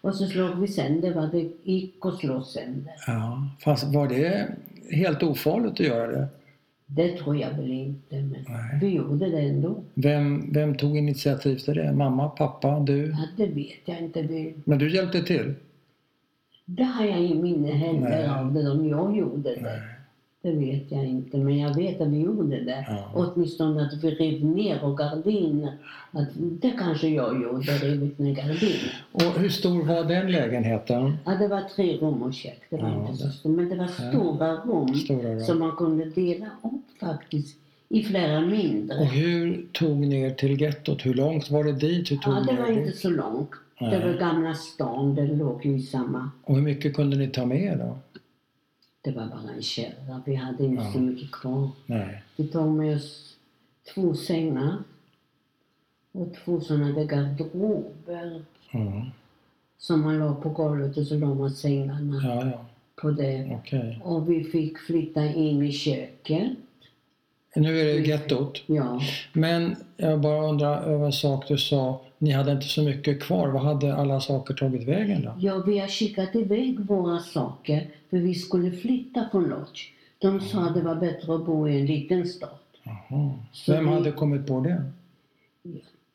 [0.02, 2.94] Och så slog vi sönder vad det gick att slå sönder.
[3.08, 4.48] Ja, fast var det
[4.92, 6.28] helt ofarligt att göra det?
[6.86, 8.80] Det tror jag väl inte men Nej.
[8.82, 9.76] vi gjorde det ändå.
[9.94, 11.92] Vem, vem tog initiativ till det?
[11.94, 13.06] Mamma, pappa, du?
[13.08, 14.22] Ja, det vet jag inte.
[14.22, 15.54] Vi, Men du hjälpte till?
[16.76, 19.62] Det har jag i minne heller av det om jag gjorde det.
[19.62, 19.80] Nej.
[20.44, 22.86] Det vet jag inte, men jag vet att vi gjorde det.
[22.90, 23.12] Ja.
[23.16, 25.74] Åtminstone att vi rev ner och gardiner.
[26.12, 29.04] Att det kanske jag gjorde, rivit ner gardiner.
[29.12, 31.18] Och hur stor var den lägenheten?
[31.26, 32.62] Ja, det var tre rum och kök.
[32.70, 35.40] Det var Ja, inte så stort, men det var stora rum Stora rum.
[35.42, 37.58] som man kunde dela upp faktiskt
[37.90, 38.98] i flera mindre.
[38.98, 41.06] Och hur tog ni er till gettot?
[41.06, 42.12] Hur långt var det dit?
[42.12, 43.50] Hur tog Ja, det var inte så långt.
[43.82, 44.08] Det Nej.
[44.08, 46.32] var Gamla stan, det låg ju i samma.
[46.44, 47.98] Och hur mycket kunde ni ta med då?
[49.02, 50.92] Det var bara en kärra, vi hade inte Ja.
[50.92, 51.70] så mycket kvar.
[51.86, 52.24] Nej.
[52.36, 53.38] Vi tog med oss
[53.94, 54.78] två sängar
[56.12, 59.02] och två sådana där garderober Mm.
[59.78, 62.66] som man la på golvet och så la man sängarna Ja, ja.
[63.02, 63.58] på det.
[63.62, 64.02] Okej.
[64.04, 66.52] Och vi fick flytta in i köket
[67.56, 68.64] Nu är det gettot.
[68.66, 69.02] Ja.
[69.34, 72.02] Men jag bara undrar över en sak du sa.
[72.18, 73.48] Ni hade inte så mycket kvar.
[73.48, 75.34] Vad hade alla saker tagit vägen då?
[75.40, 79.82] ja, vi har skickat iväg våra saker för vi skulle flytta från Lodge.
[80.20, 82.50] De sa att det var bättre att bo i en liten stad.
[82.84, 83.32] Jaha.
[83.52, 84.84] Så Vem vi- hade kommit på det?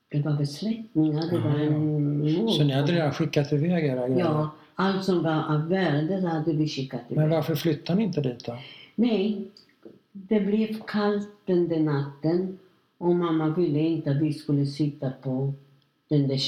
[0.09, 1.59] Det var väl släktingar, det var Aha.
[1.59, 2.49] en mor.
[2.49, 4.21] Så ni hade redan skickat iväg era grejer?
[4.25, 7.19] Ja, allt som var av värde hade vi skickat iväg.
[7.19, 8.59] Men varför flyttade ni inte dit då?
[8.95, 9.45] Nej,
[10.29, 12.59] det blev kallt den där natten
[12.99, 15.53] och mamma ville inte att vi skulle sitta på
[16.09, 16.39] den där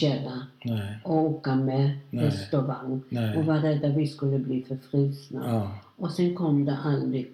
[0.62, 0.98] Nej.
[1.04, 3.02] och åka med häst och vagn
[3.36, 5.42] och var rädda att vi skulle bli förfrusna.
[5.46, 5.78] Ja.
[5.96, 7.30] Och sen kom det aldrig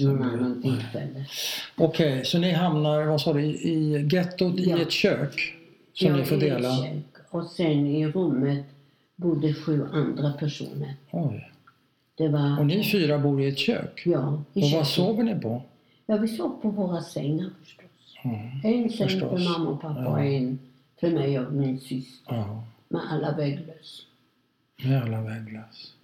[0.00, 1.26] någon annan tillfälle.
[1.76, 4.78] Okej, så ni hamnar, vad sa du, i gettot Ja.
[4.78, 5.54] i ett kök?
[5.92, 6.76] Som Jag ni får i ett dela?
[6.76, 7.04] kök.
[7.30, 8.64] Och sen i rummet
[9.16, 10.94] bodde sju andra personer.
[11.10, 11.52] Oj.
[12.14, 12.58] Det var...
[12.60, 14.02] Och ni fyra bor i ett kök?
[14.04, 14.86] Ja, Och vad köket.
[14.86, 15.62] sover ni på?
[16.06, 17.84] Ja, vi sov på våra sängar förstås.
[18.24, 18.40] Mm.
[18.64, 19.30] En säng Förstås.
[19.30, 20.58] för mamma och pappa och en
[21.00, 22.34] för mig och min syster.
[22.34, 24.06] Ja, Med alla vägglöss.
[24.84, 25.94] med alla vägglöss.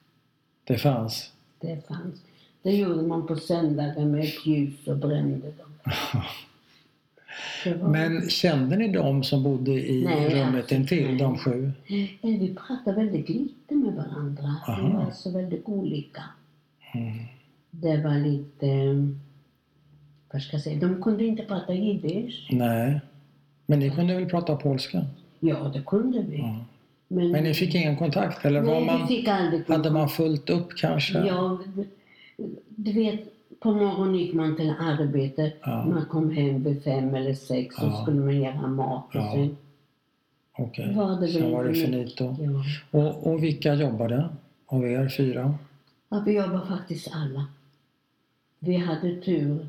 [0.65, 1.33] Det fanns?
[1.61, 2.23] Det fanns.
[2.63, 5.73] Det gjorde man på söndagar med ett ljus och brände dem.
[7.65, 7.89] Var...
[7.89, 11.19] Men kände ni de som bodde i Nej, rummet absolut intill, nej.
[11.19, 11.73] de sju?
[12.23, 14.57] Vi pratade väldigt lite med varandra.
[14.67, 15.05] Vi Aha.
[15.05, 16.23] var så väldigt olika.
[16.95, 17.19] Mm.
[17.71, 18.67] Det var lite...
[20.43, 20.81] ska säga?
[20.81, 22.49] De kunde inte prata jiddisch.
[22.53, 23.01] Nej.
[23.67, 25.05] Men ni kunde väl prata polska?
[25.41, 26.39] Ja, det kunde vi.
[26.39, 26.65] Ja.
[27.09, 28.45] Men, Men ni fick ingen kontakt?
[28.45, 31.19] Eller var Nej, man, vi fick aldrig hade man fullt upp kanske?
[31.19, 31.59] Ja,
[32.69, 33.21] du vet,
[33.61, 35.53] på morgonen gick man till arbete.
[35.63, 35.85] Ja.
[35.85, 38.03] Man kom hem vid fem eller sex och Ja.
[38.03, 39.05] skulle man göra mat.
[39.09, 39.33] Och Ja.
[39.33, 39.57] sen
[40.59, 42.37] Okej, var det sen var det finito.
[42.41, 42.65] Ja.
[43.01, 44.29] Och, och vilka jobbade
[44.67, 45.55] av er fyra?
[46.09, 47.47] ja, vi jobbade faktiskt alla.
[48.59, 49.69] Vi hade tur.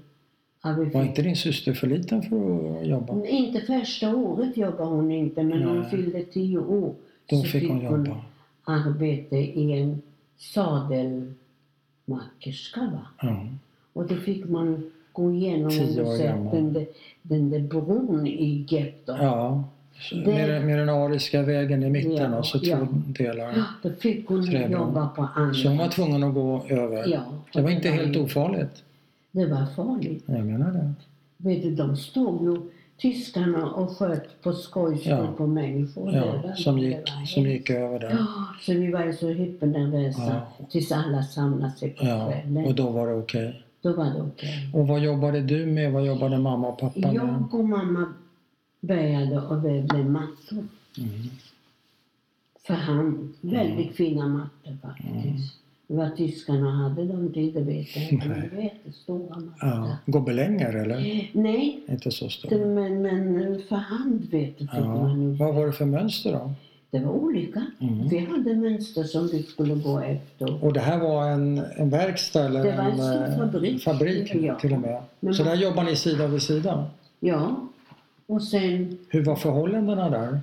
[0.64, 1.10] Ja, vi Var fick...
[1.10, 2.36] inte din syster för liten för
[2.82, 3.26] att jobba?
[3.26, 6.94] Inte första året jobbade hon inte, men när hon fyllde tio år
[7.26, 8.18] Då så fick hon jobba.
[8.64, 10.02] arbete i en
[10.38, 12.82] sadelmakerska.
[12.82, 13.02] Va?
[13.22, 13.46] Ja.
[13.94, 16.56] Och då fick man gå igenom Tio år gammal.
[16.56, 16.88] den, där-
[17.22, 19.16] den där bron i gettot.
[19.20, 19.64] ja.
[20.12, 22.88] Det- Med, med den ariska vägen i mitten Ja, och så två ja.
[23.08, 23.64] delar.
[23.84, 24.72] Då fick hon Träbron.
[24.72, 25.54] jobba på andra.
[25.54, 27.08] Så hon var tvungen att gå över.
[27.08, 27.20] Ja,
[27.54, 28.84] Det var inte helt ofarligt.
[29.32, 30.24] Det var farligt.
[30.28, 30.94] Jag menar det.
[31.38, 32.58] Vet du, de stod ju,
[32.98, 35.28] tyskarna, och sköt på skoj Ja.
[35.38, 36.14] på människor.
[36.16, 38.10] Ja, var- som gick, som gick över där.
[38.10, 38.28] Ja,
[38.62, 40.66] så vi var ju så hypernervösa Ja.
[40.70, 42.66] tills alla samlade sig på Ja, kvällen.
[42.66, 43.64] och då var det okej.
[43.82, 44.70] Då var det okej.
[44.74, 45.92] Och vad jobbade du med?
[45.92, 47.14] Vad jobbade mamma och pappa med?
[47.14, 48.14] Jag och mamma
[48.82, 51.12] började och vävde mattor Mm.
[52.68, 53.34] för hand.
[53.42, 55.59] Väldigt fina mattor faktiskt.
[55.92, 58.28] Vad tyskarna hade de till, det vet jag inte.
[58.28, 59.54] Men det var jättestora mattor.
[59.62, 59.98] Ja.
[60.06, 61.30] Gobelänger eller?
[61.34, 62.58] Nej, Inte så stora.
[62.66, 64.80] men, men för hand vet du, Ja.
[64.86, 65.38] man.
[65.38, 66.52] Vad var det för mönster då?
[66.92, 67.66] Det var olika.
[67.80, 68.08] Mm.
[68.08, 70.64] Vi hade mönster som vi skulle gå efter.
[70.64, 73.84] Och det här var en, en verkstad eller Det var en stor eh, fabrik.
[73.84, 74.60] fabrik Ja.
[74.60, 75.02] till och med?
[75.20, 76.86] Men Så man- där jobbar ni sida vid sida?
[77.20, 77.68] Ja.
[78.28, 80.40] Och sen, Hur var förhållandena där?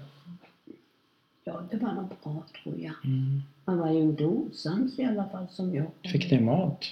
[1.45, 2.95] ja det var nog bra tror jag.
[3.05, 3.43] Mm.
[3.69, 5.87] Man var ju inte osams i alla fall som jag.
[6.13, 6.85] Fick ni mat?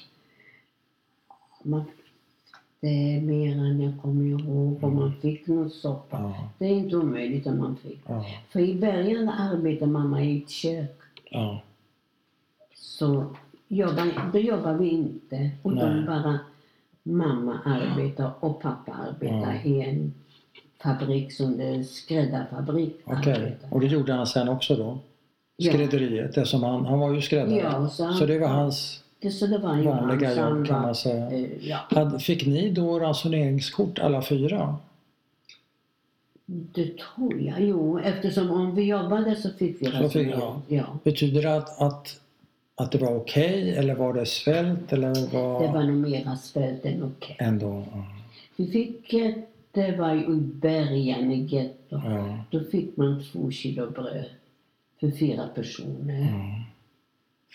[1.63, 1.85] Man,
[2.81, 4.85] det är mer än jag kommer ihåg.
[4.85, 6.19] Och man fick någon soppa.
[6.21, 6.49] Ja.
[6.59, 8.01] Det är inte omöjligt att man fick.
[8.07, 8.27] Ja.
[8.51, 11.01] För i början arbetade mamma i ett kök.
[11.31, 11.63] ja.
[12.75, 13.27] Så
[13.69, 15.51] jobba, då jobbar vi inte.
[15.63, 16.39] De bara
[17.03, 19.71] mamma arbetar och pappa arbetar Ja.
[19.71, 20.15] i en
[20.83, 23.01] fabrik som det är skräddarfabrik.
[23.05, 23.33] Okej.
[23.33, 23.75] arbetar.
[23.75, 24.99] Och det gjorde han sen också då?
[25.57, 25.73] Ja.
[25.73, 27.59] Skrädderiet, det som han, han var ju skräddare.
[27.59, 30.67] Ja, så han- så det var hans Det, så det var vanliga han som jobb
[30.67, 31.31] kan man säga.
[31.31, 34.77] eh, Ja, fick ni då ransoneringskort alla fyra?
[36.47, 37.61] det tror jag.
[37.61, 40.31] Jo, eftersom om vi jobbade så fick vi ransonering.
[40.31, 40.61] ja.
[40.69, 40.85] ja.
[41.05, 42.21] Betyder det att, att,
[42.75, 45.67] att det var okej eller var det svält eller var...
[45.67, 47.37] Det var nog mera svält än okej.
[47.39, 48.05] Ändå, ja.
[48.57, 49.11] Vi fick,
[49.73, 52.03] det var i början i gettot.
[52.05, 52.39] ja.
[52.51, 54.25] Då fick man två kilo bröd
[55.11, 56.21] för fyra personer.
[56.21, 56.65] ja.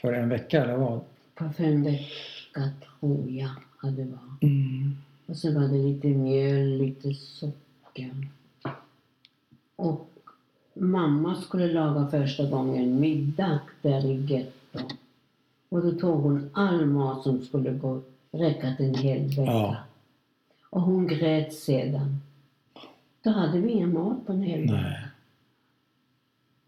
[0.01, 1.01] För en vecka eller vad?
[1.35, 4.49] På fem veckor tror jag att det var.
[4.49, 4.97] Mm.
[5.25, 8.27] Och så var det lite mjöl, lite socker.
[9.75, 10.09] Och
[10.73, 14.79] mamma skulle laga första gången middag där i getto.
[15.69, 19.41] Och då tog hon all mat som skulle gå, räcka till en hel vecka.
[19.41, 19.77] Ja.
[20.69, 22.21] Och hon grät sedan.
[23.23, 25.08] Då hade vi ingen mat på en hel vecka.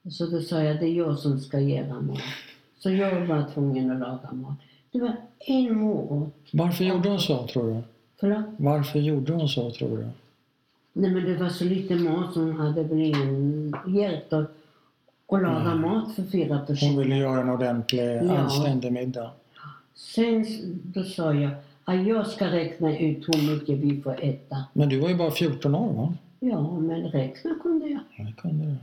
[0.09, 2.19] Så då sa jag, det är jag som ska göra mat.
[2.79, 4.55] Så jag var tvungen att laga mat.
[4.91, 6.33] Det var en morot.
[6.51, 7.81] Varför gjorde hon så tror du?
[8.19, 8.45] Förlåt?
[8.57, 10.07] Varför gjorde hon så tror du?
[10.93, 14.57] Nej men det var så lite mat hon hade blivit hjälpt att
[15.33, 15.81] att laga Mm.
[15.81, 16.97] mat för fyra Hon personer.
[17.03, 18.37] ville göra en ordentlig, Ja.
[18.37, 19.31] anständig middag.
[19.95, 20.45] Sen
[20.83, 21.51] då sa jag
[21.85, 24.57] att jag ska räkna ut hur mycket vi får äta.
[24.73, 26.13] Men du var ju bara 14 år va?
[26.39, 27.99] Ja, men räkna kunde jag.
[28.17, 28.75] Ja, det kunde du.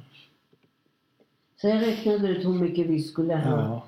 [1.61, 3.51] Så jag räknade ut hur mycket vi skulle ha.
[3.51, 3.85] Ja.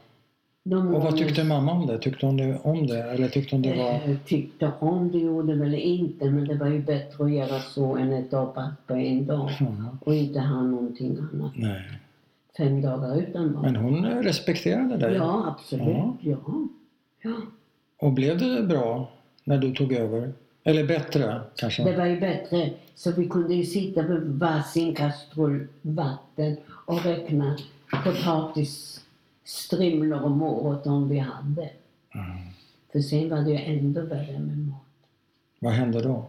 [0.63, 1.99] De Och vad tyckte mamma om det?
[1.99, 3.03] Tyckte hon det om det?
[3.03, 4.11] Eller tyckte hon det var...
[4.11, 7.97] Eh, tyckte om det gjorde väl inte, men det var ju bättre att göra så
[7.97, 9.67] än ett upp på en dag Ja,
[10.01, 11.53] och inte ha någonting annat.
[11.57, 11.83] nej.
[12.57, 13.63] Fem dagar utan mat.
[13.63, 15.15] Men hon respekterade dig?
[15.15, 15.87] Ja, absolut.
[15.87, 16.17] Ja.
[16.21, 16.69] Ja.
[17.23, 17.37] ja.
[17.99, 19.11] Och blev det bra
[19.45, 20.33] när du tog över?
[20.65, 21.85] Eller bättre kanske?
[21.85, 22.71] Det var ju bättre.
[22.95, 27.59] Så vi kunde ju sitta vid varsin kastrull vatten och räkna
[28.05, 31.71] potatisstrimlor och morötter om vi hade.
[32.15, 32.37] Mm.
[32.93, 34.81] För sen var det ju ändå värre med mat.
[35.59, 36.27] Vad hände då?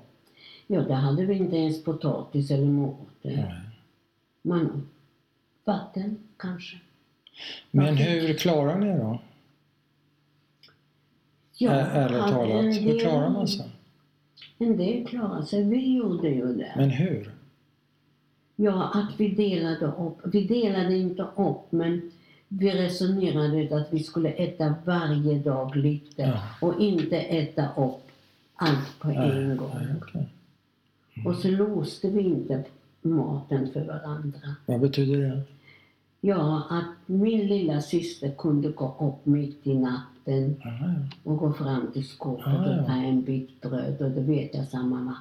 [0.67, 3.61] Ja, där hade vi inte ens potatis eller morötter.
[4.41, 4.89] Man,
[5.65, 6.77] vatten kanske.
[7.71, 9.19] Men hur klarar ni då?
[11.57, 12.65] Ja, Ä- Ärligt talat.
[12.81, 13.65] Hur klarar man sig?
[14.61, 15.63] En del klarade sig.
[15.63, 16.73] Vi gjorde ju det.
[16.77, 17.31] Men hur?
[18.55, 20.17] Ja, att vi delade upp.
[20.33, 22.11] Vi delade inte upp, men
[22.47, 26.67] vi resonerade att vi skulle äta varje dag lite Ja.
[26.67, 28.01] och inte äta upp
[28.55, 29.15] allt på en
[29.47, 29.69] Nej, gång.
[29.75, 30.27] nej, okej.
[31.25, 32.63] Och så låste vi inte
[33.01, 34.55] maten för varandra.
[34.65, 35.41] Vad betyder det?
[36.21, 41.91] Ja, att min lilla syster kunde gå upp mitt i natten Aha, och gå fram
[41.91, 45.15] till skåpet Ah, och ta en bit bröd och det vet jag sa mamma.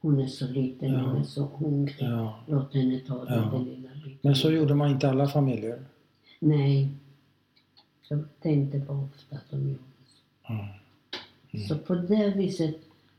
[0.00, 1.00] Hon är så liten, Ja.
[1.00, 1.96] hon är så hungrig.
[1.98, 2.38] ja.
[2.46, 3.50] Låt henne ta den Ja.
[3.50, 4.18] där lilla biten.
[4.22, 5.84] Men så gjorde man inte alla familjer?
[6.40, 6.88] Nej.
[8.42, 10.52] Är inte bara ofta att de gjorde så.
[10.52, 10.64] Mm.
[11.50, 11.66] Mm.
[11.68, 12.76] Så på det viset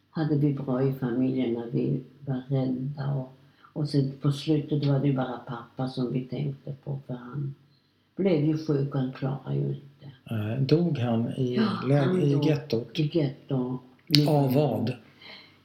[0.10, 3.34] hade vi bra i familjen när vi var rädda och,
[3.76, 7.56] och sen på slutet var det bara pappa som vi tänkte på för han
[8.16, 10.12] blev ju sjuk och han klarade ju inte.
[10.32, 13.00] Eh, Dog han i, Ja, lä- han i gettot?
[13.00, 13.78] I getto.
[14.28, 14.94] Av vad?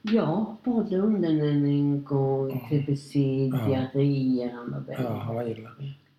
[0.01, 3.65] Ja, både undernäring och tbc, Ja.
[3.67, 4.51] diarréer.
[4.51, 5.69] Han var väldigt Ja, han var illa.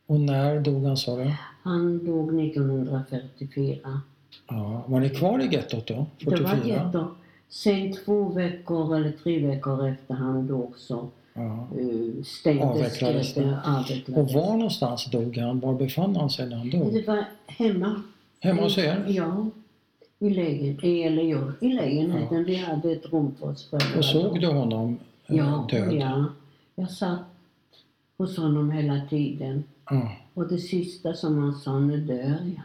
[0.07, 1.33] Och när dog han sa du?
[1.63, 4.01] Han dog 1944.
[4.49, 4.85] Ja.
[4.87, 6.07] Var ni kvar i gettot då?
[6.19, 6.67] Det var 44?
[6.85, 7.05] getto.
[7.49, 11.69] Sen två veckor eller tre veckor efter han dog så Ja.
[11.81, 13.61] uh, stängdes Avvecklades det.
[13.65, 14.09] Avvecklades.
[14.35, 15.61] Och var någonstans dog han?
[15.61, 16.93] Var befann han sig när han dog?
[16.93, 18.03] Det var hemma.
[18.41, 19.05] Hemma hos er?
[19.09, 19.47] Ja.
[20.19, 22.45] I lägen, eller ja, i lägenheten.
[22.45, 23.99] Vi hade ett rum för oss själva.
[23.99, 25.95] Och såg du honom eh, Ja, död?
[25.95, 26.25] ja.
[26.75, 27.21] Jag satt
[28.17, 29.65] hos honom hela tiden.
[29.91, 30.13] Ja.
[30.35, 32.17] Och det sista som han sa, nu dör
[32.57, 32.63] jag.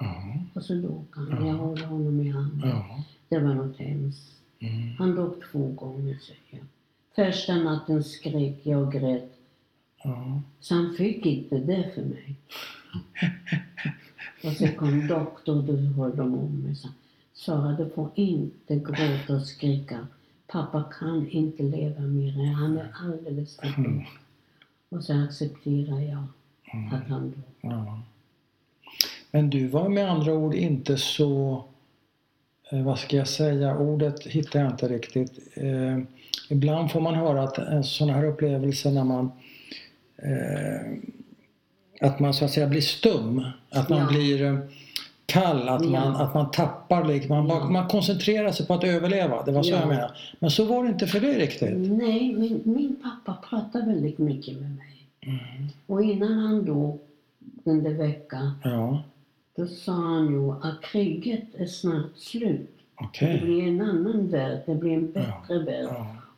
[0.00, 0.14] Ja.
[0.54, 1.28] Och så dog han.
[1.40, 1.46] Ja.
[1.46, 2.68] Jag håller honom i handen.
[2.68, 3.04] ja.
[3.28, 4.30] Det var något hemskt.
[4.58, 4.96] Mm.
[4.98, 6.60] Han dog två gånger, säger jag.
[7.14, 9.32] Första natten skrek jag och grät.
[10.04, 10.42] ja.
[10.60, 12.36] Så han fick inte det för mig.
[14.44, 16.74] och så kom doktorn, då höll de om mig.
[16.74, 16.88] Så,
[17.32, 20.06] Sara, du får inte gråta och skrika.
[20.46, 22.52] Pappa kan inte leva mer.
[22.52, 24.04] Han är alldeles för Mm.
[24.88, 26.24] Och så accepterar jag
[26.92, 27.42] att han dog.
[27.60, 28.02] Ja.
[29.30, 31.64] Men du var med andra ord inte så,
[32.70, 35.56] eh, vad ska jag säga, ordet hittar jag inte riktigt.
[36.50, 39.30] Eh, ibland får man höra att en sån här upplevelse när man
[40.16, 40.92] eh,
[42.08, 44.08] att man så att säga blir stum, att man Ja.
[44.08, 44.58] blir eh,
[45.26, 45.90] kall, att, Ja.
[45.90, 47.64] man, att man tappar, liksom, man, Ja.
[47.70, 49.42] man koncentrerar sig på att överleva.
[49.44, 49.78] Det var så Ja.
[49.80, 50.12] jag menade.
[50.38, 51.90] Men så var det inte för dig riktigt.
[51.90, 55.06] Nej, min, min pappa pratade väldigt mycket med mig.
[55.20, 55.38] Mm.
[55.86, 57.00] Och innan han dog,
[57.38, 58.50] den där veckan,
[59.56, 62.70] då sa han ju att kriget är snart slut.
[62.98, 63.40] Det okej.
[63.44, 65.88] blir en annan värld, det blir en bättre värld.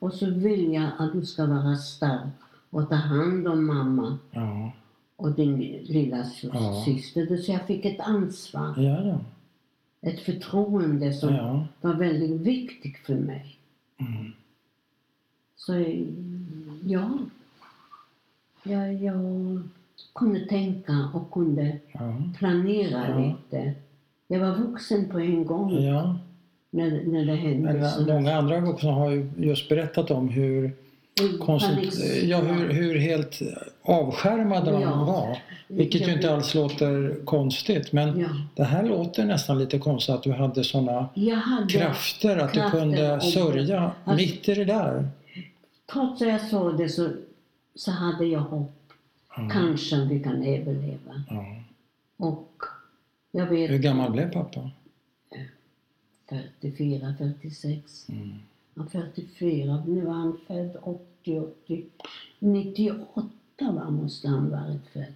[0.02, 2.32] Och så vill jag att du ska vara stark
[2.70, 4.72] och ta hand om mamma ja,
[5.16, 6.82] och din lilla Ja.
[6.84, 7.36] syster.
[7.36, 9.02] Så jag fick ett ansvar, ja.
[9.04, 9.20] ja.
[10.00, 11.66] ett förtroende som ja.
[11.80, 13.58] var väldigt viktigt för mig.
[13.96, 14.32] Mm.
[15.56, 15.72] Så
[16.84, 17.18] ja,
[18.62, 19.62] jag, jag
[20.14, 21.78] kunde tänka och kunde
[22.38, 23.74] planera lite.
[24.26, 25.72] Jag var vuxen på en gång.
[26.74, 27.72] När, när det hände.
[27.98, 30.72] Men många andra vuxna har ju just berättat om hur,
[31.40, 33.38] konstigt, ja, hur, hur helt
[33.82, 35.04] avskärmade de Ja.
[35.04, 35.38] var.
[35.68, 37.92] Vilket ju inte alls låter konstigt.
[37.92, 38.28] Men Ja.
[38.54, 41.08] det här låter nästan lite konstigt att du hade sådana
[41.68, 45.08] krafter att krafter du kunde sörja Alltså- mitt i det där.
[45.92, 47.08] trots att jag såg det så,
[47.74, 48.72] så hade jag hopp.
[49.36, 49.48] Ja.
[49.52, 51.22] Kanske vi kan överleva.
[51.30, 51.44] Ja.
[52.16, 52.48] Och
[53.32, 54.70] jag vet Hur gammal blev pappa?
[56.60, 58.08] 44, 46.
[58.08, 58.30] Mm.
[58.76, 61.84] Är 44, nu var han född 80, 80.
[62.38, 63.28] 98
[63.58, 65.14] var, måste han varit född.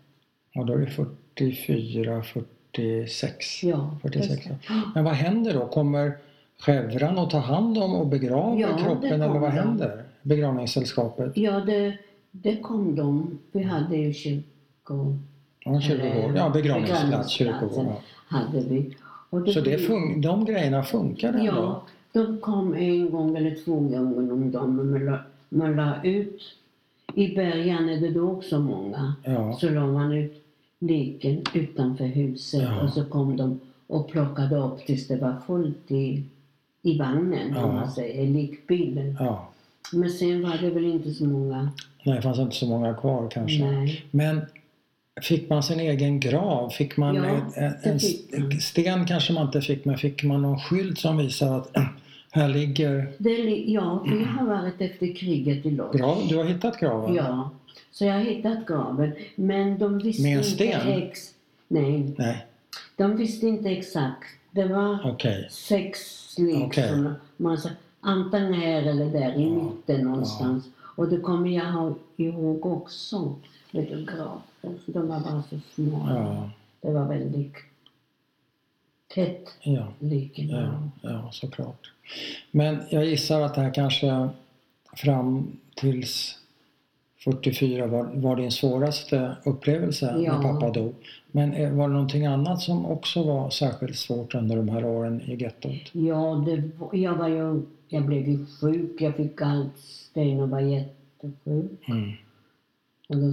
[0.55, 0.87] Och då är det
[1.35, 3.63] 44, 46.
[3.63, 4.29] Ja, 46.
[4.31, 4.59] just det.
[4.95, 5.67] Men vad händer då?
[5.67, 6.13] Kommer
[6.59, 9.51] Chevron att ta hand om och begrava Ja, kroppen eller vad de.
[9.51, 10.05] händer?
[10.23, 11.37] Begravningssällskapet?
[11.37, 11.99] Ja, det,
[12.31, 13.39] det kom de.
[13.53, 15.19] Vi hade ju kyrkor...
[15.65, 16.37] Ja, kyrkogård.
[16.37, 17.87] Ja, begravningsplats, kyrkogård.
[17.87, 18.03] Ja.
[18.29, 18.97] hade vi.
[19.31, 21.45] Och Så det fun- de grejerna funkar ändå?
[21.45, 24.77] Ja, de kom en gång eller två gånger om dagen.
[24.77, 25.19] Men man la,
[25.49, 26.43] man la ut.
[27.15, 29.15] I början är det då också många.
[29.25, 29.57] Ja.
[29.61, 30.43] Så la man ut
[30.79, 32.83] liken utanför huset Ja.
[32.83, 36.23] och så kom de och plockade upp tills det var fullt i,
[36.83, 37.65] i vagnen, Ja.
[37.65, 39.17] om man säger, i likbilen.
[39.21, 39.49] ja.
[39.93, 41.71] Men sen var det väl inte så många.
[42.05, 43.65] Nej, det fanns inte så många kvar kanske.
[43.65, 44.05] Nej.
[44.11, 44.41] Men
[45.23, 46.71] fick man sin egen grav?
[46.71, 50.99] Fick man Ja, en, en, sten kanske man inte fick, men fick man någon skylt
[50.99, 51.71] som visar att
[52.31, 53.31] här ligger Det,
[53.67, 55.99] ja, vi har varit efter kriget i Lodz.
[55.99, 56.27] grav?
[56.29, 57.15] Du har hittat graven?
[57.15, 57.51] Ja,
[57.91, 59.13] så jag har hittat graven.
[59.37, 60.89] Men de visste Med en inte sten?
[60.89, 61.21] ex...
[61.69, 62.47] Nej, Nej,
[62.97, 64.25] de visste inte exakt.
[64.51, 65.47] Det var okej.
[65.51, 65.99] sex
[66.39, 66.63] liksom.
[66.63, 67.05] Okej.
[67.37, 67.69] Man sa
[68.01, 70.65] antingen här eller där i Ja, mitten någonstans.
[70.79, 73.35] Och det kommer jag ha- ihåg också.
[73.83, 74.41] Du, graven.
[74.87, 76.07] De var bara så små.
[76.09, 76.51] Ja,
[76.81, 77.55] Det var väldigt
[79.15, 80.49] tätt ja, liken.
[80.49, 81.93] ja, ja, såklart.
[82.51, 84.29] Men jag gissar att det här kanske
[84.97, 86.39] fram tills
[87.25, 90.39] 44 var, var din svåraste upplevelse Ja.
[90.39, 90.95] när pappa dog.
[91.33, 95.21] Men eh, var det någonting annat som också var särskilt svårt under de här åren
[95.23, 95.73] i gettot?
[95.93, 97.63] Ja, det, jag var ju...
[97.89, 99.01] Jag blev ju sjuk.
[99.01, 101.89] Jag fick gallsten och var jättesjuk.
[101.89, 102.13] Mm.
[103.09, 103.33] Och, då,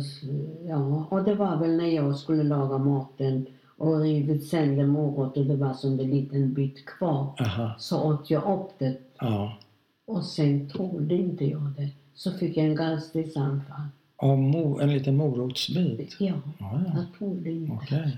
[0.68, 3.46] ja, och det var väl när jag skulle laga maten
[3.78, 7.28] och rivit sönder morötter, det var som en liten bit kvar.
[7.40, 9.58] Aha, Så åt jag upp det ja.
[10.06, 11.90] och sen tålde inte jag det.
[12.16, 13.82] Så fick jag en gallstensanfall.
[14.16, 14.40] Av
[14.82, 16.16] en liten morotsbit?
[16.20, 16.92] Ja, Ja, ja.
[16.96, 17.74] jag tålde inte.
[17.74, 18.18] Okej.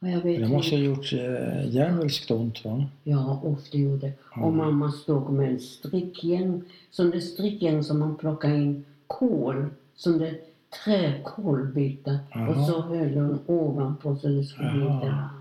[0.00, 2.84] Och jag vet Det måste ha gjort eh, djävulskt ont va?
[3.04, 4.12] Ja, ofta gjorde det.
[4.36, 4.42] Ja.
[4.44, 10.18] Och mamma stod med en strickgäng, sån där strickgäng som man plockar in kol, sån
[10.18, 10.38] där
[10.84, 12.18] träkolbitar.
[12.34, 12.48] Jaha.
[12.48, 15.32] Och så höll hon ovanpå så det skulle bli varmt.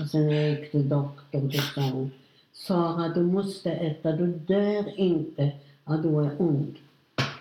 [0.00, 2.10] Och sen när jag gick till doktorn då sa hon
[2.52, 5.50] Sara, du måste äta, du dör inte.
[5.84, 6.76] Ja, då är ont.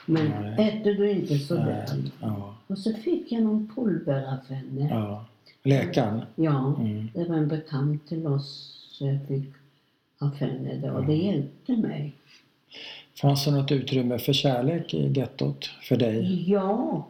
[0.06, 0.26] Men
[0.56, 0.68] Nej.
[0.70, 2.12] äter du inte så dör du.
[2.22, 4.88] Ja, Och så fick jag någon pulver av henne.
[4.90, 5.26] ja.
[5.64, 6.22] Läkaren?
[6.36, 7.08] Ja, Mm.
[7.14, 9.54] det var en bekant till oss så jag fick
[10.82, 12.16] det och det hjälpte mig.
[13.22, 16.44] Fanns det något utrymme för kärlek i gettot för dig?
[16.52, 17.08] Ja.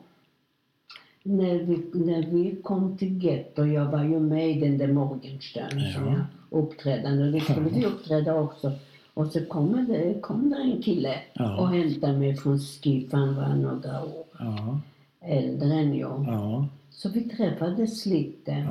[1.24, 5.80] När vi, när vi kom till getto, jag var ju med i den där Morgenstern
[5.96, 6.16] Ja.
[6.50, 8.72] och det skulle vi uppträda också.
[9.14, 11.58] Och så kom det, kom det en kille Ja.
[11.60, 14.80] och hämtade mig från Skip, han var några år Ja,
[15.22, 16.26] äldre än jag.
[16.28, 18.68] ja, Så vi träffades lite.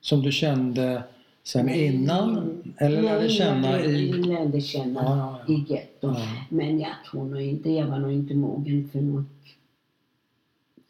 [0.00, 1.02] Som du kände
[1.44, 2.62] sen innan?
[2.78, 4.12] Eller lärde Nej, känna jag i...
[4.12, 5.54] lärde känna Ja, ja, ja.
[5.54, 6.16] i gettot.
[6.18, 6.26] Ja.
[6.48, 9.24] Men jag tror nog inte, jag var nog inte mogen för något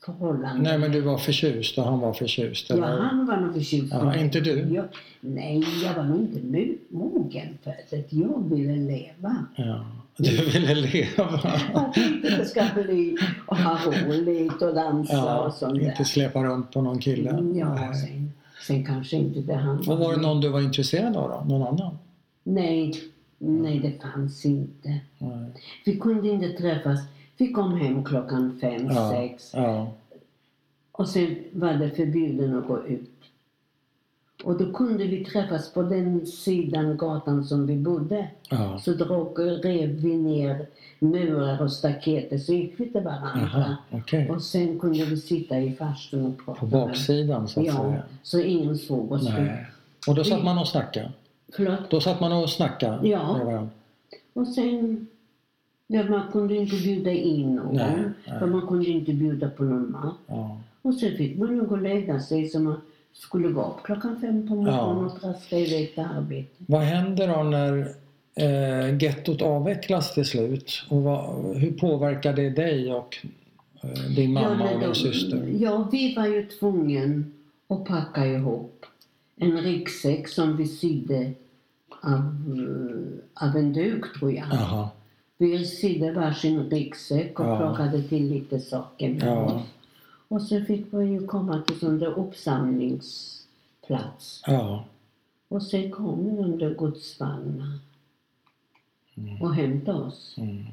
[0.05, 0.63] förhållande.
[0.63, 2.67] Nej men du var förtjust och han var förtjust?
[2.71, 2.87] Ja, Eller?
[2.87, 3.93] han var nog förtjust.
[3.93, 4.75] Ja, inte du?
[4.75, 4.85] Jag,
[5.21, 8.13] nej, jag var nog inte mo- mogen för det.
[8.13, 9.45] Jag ville leva.
[9.57, 9.85] Ja.
[10.17, 11.41] Du ville leva?
[11.75, 16.05] Jag tänkte det ska bli och ha roligt och dansa Ja, och sånt inte där.
[16.05, 17.31] släpa runt på någon kille?
[17.55, 18.23] Ja, Nej.
[18.61, 21.55] Sen, kanske inte det han Och var det någon du var intresserad av då?
[21.55, 21.99] Någon annan?
[22.43, 22.95] Nej,
[23.39, 25.01] nej det fanns inte.
[25.19, 25.51] Nej.
[25.85, 27.01] Vi kunde inte träffas.
[27.37, 29.93] Vi kom hem klockan fem, Ja, sex ja,
[30.93, 33.11] och sen var det förbjudet att gå ut.
[34.45, 38.29] Och då kunde vi träffas på den sidan gatan som vi bodde.
[38.51, 38.79] ja.
[38.79, 40.67] Så drog, rev vi ner
[40.99, 43.47] murar och staketer så gick vi till varandra.
[43.55, 44.31] Aha, okej.
[44.31, 46.61] Och sen kunde vi sitta i farstun och prata.
[46.61, 48.03] På baksidan så att Ja, säga?
[48.23, 49.23] så ingen såg oss.
[49.25, 49.67] Nej.
[50.09, 51.11] Och då satt man och snackade?
[51.53, 51.91] Förlåt?
[51.91, 53.37] Då satt man och snackade Ja.
[53.37, 53.69] med varandra?
[54.33, 55.07] Och sen,
[55.87, 57.75] ja, man kunde inte bjuda in någon.
[57.77, 57.97] Nej,
[58.29, 58.39] nej.
[58.39, 60.15] För man kunde inte bjuda på någon mat.
[60.27, 60.59] Ja.
[60.83, 62.81] Och sen fick man ju gå och lägga sig så man
[63.13, 65.07] skulle gå upp klockan fem på morgonen Ja.
[65.15, 66.49] och traska iväg till arbete.
[66.59, 67.95] Vad händer då när
[68.35, 70.83] eh, gettot avvecklas till slut?
[70.89, 73.17] Och vad, hur påverkar det dig och
[73.83, 75.49] eh, din mamma ja, och din syster?
[75.61, 77.33] Ja, vi var ju tvungen
[77.69, 78.87] att packa ihop
[79.37, 81.33] en ryggsäck som vi sydde
[82.03, 84.47] av, eh, av en duk tror jag.
[84.53, 84.89] Jaha.
[85.39, 87.59] Vi sydde varsin ryggsäck och Ja.
[87.59, 89.45] plockade till lite saker med Ja.
[89.45, 89.63] oss.
[90.31, 94.43] Och så fick vi ju komma till sån där uppsamlingsplats.
[94.47, 94.85] Ja.
[95.49, 97.79] Och sen kom de där godsvagnar
[99.17, 99.43] Mm.
[99.43, 100.35] och hämtade oss.
[100.39, 100.65] Mm.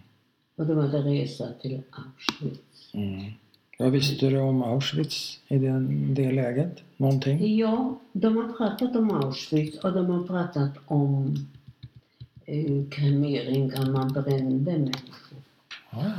[0.56, 2.94] Och då var det resa till Auschwitz.
[2.94, 3.32] Mm.
[3.80, 6.82] Vad visste du om Auschwitz i den, det läget?
[6.98, 7.58] Någonting?
[7.58, 11.36] Ja, de har pratat om Auschwitz och de har pratat om
[12.46, 15.38] eh, kremeringar, man brände människor.
[15.92, 16.14] Ja.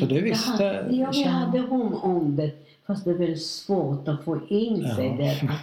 [0.00, 0.62] Så du visste?
[0.62, 2.52] Jag hade, ja, jag hade om, om det.
[2.86, 5.16] Fast det är väldigt svårt att få in sig Ja.
[5.16, 5.48] det.
[5.52, 5.60] Att,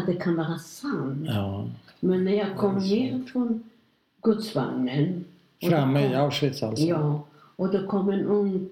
[0.00, 1.24] att det kan vara sant.
[1.26, 1.68] Ja.
[2.00, 3.62] Men när jag kom ner från
[4.20, 5.24] godsvagnen.
[5.62, 6.84] Framme i kom- Auschwitz alltså?
[6.84, 7.24] Ja,
[7.56, 8.68] och då kom en ung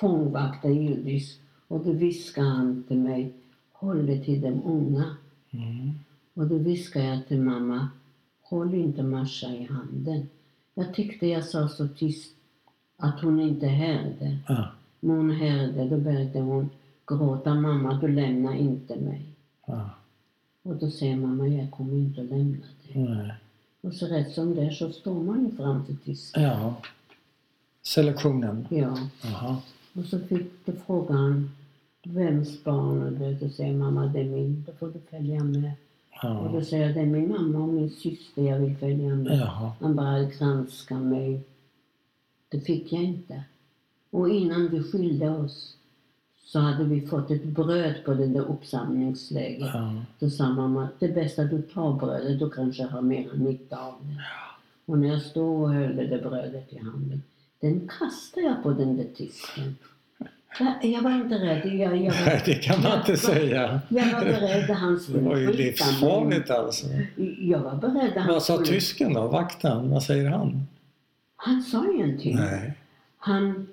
[0.00, 3.32] fångvaktare judisk och då viskade han till mig,
[3.72, 5.16] håll dig till de unga.
[5.50, 5.90] Mm.
[6.34, 7.88] Och då viskade jag till mamma,
[8.42, 10.28] håll inte Masha i handen.
[10.74, 12.34] Jag tyckte jag sa så tyst
[12.96, 14.38] att hon inte hörde.
[14.48, 14.68] Ja.
[15.00, 16.70] Men hon hörde, då började hon
[17.06, 19.22] gråta, mamma du lämnar inte mig.
[19.66, 19.90] Ja.
[20.62, 23.04] Och då säger mamma, jag kommer inte att lämna dig.
[23.04, 23.32] Nej.
[23.80, 26.42] Och så rätt som det är så står man ju fram till tysken.
[26.42, 26.74] ja.
[27.82, 28.66] Selektionen?
[28.70, 28.98] Ja.
[29.22, 29.56] Jaha.
[29.94, 31.50] Och så fick du frågan,
[32.04, 33.34] vems barn är det?
[33.34, 34.64] Då säger mamma, det är min.
[34.66, 35.64] Då får du följa med.
[36.10, 36.50] Och Ja.
[36.52, 39.38] då säger jag, det är min mamma och min syster jag vill följa med.
[39.38, 39.72] Jaha.
[39.80, 41.40] Han bara granskar mig.
[42.48, 43.44] Det fick jag inte.
[44.10, 45.76] Och innan vi skilde oss
[46.46, 49.70] så hade vi fått ett bröd på det där uppsamlingsläget.
[49.74, 49.94] Ja.
[50.18, 53.76] Då sa mamma, det är bäst att du tar brödet, du kanske har mer nytta
[53.78, 54.20] av det.
[54.92, 57.22] Och när jag stod och höll det där brödet i handen,
[57.60, 59.76] den kastade jag på den där tysken.
[60.58, 61.66] Jag, jag var inte rädd.
[61.66, 63.80] Jag, jag var, Nej, det kan man inte säga.
[63.88, 66.86] jag var beredd att han Det skulle var ju livsfarligt alltså.
[67.38, 69.28] Jag var beredd att han Vad sa tysken då?
[69.28, 69.90] Vakten?
[69.90, 70.66] Vad säger han?
[71.36, 72.36] Han sa ingenting.
[72.36, 72.74] Nej.
[73.18, 73.66] Han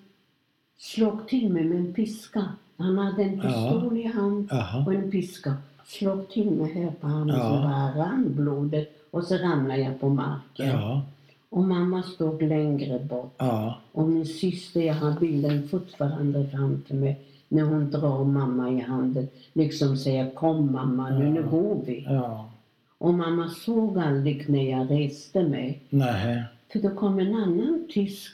[0.82, 2.46] slog till mig med en piska.
[2.78, 4.84] Han hade en pistol i hand Jaha.
[4.86, 5.54] och en piska.
[5.86, 7.36] Slog till mig här på armen Ja.
[7.44, 10.68] så bara rann blodet och så ramlade jag på marken.
[10.68, 11.02] Ja.
[11.50, 13.34] Och mamma stod längre bort.
[13.38, 13.78] Ja.
[13.92, 19.28] Och min syster, jag har bilden fortfarande framför mig när hon drar mamma i handen.
[19.54, 21.48] Liksom säger kom mamma, nu, nu Ja.
[21.48, 22.04] går vi.
[22.10, 22.50] Ja.
[22.98, 25.80] Och mamma såg aldrig när jag reste mig.
[25.90, 26.44] Nej.
[26.72, 28.32] För då kom en annan tysk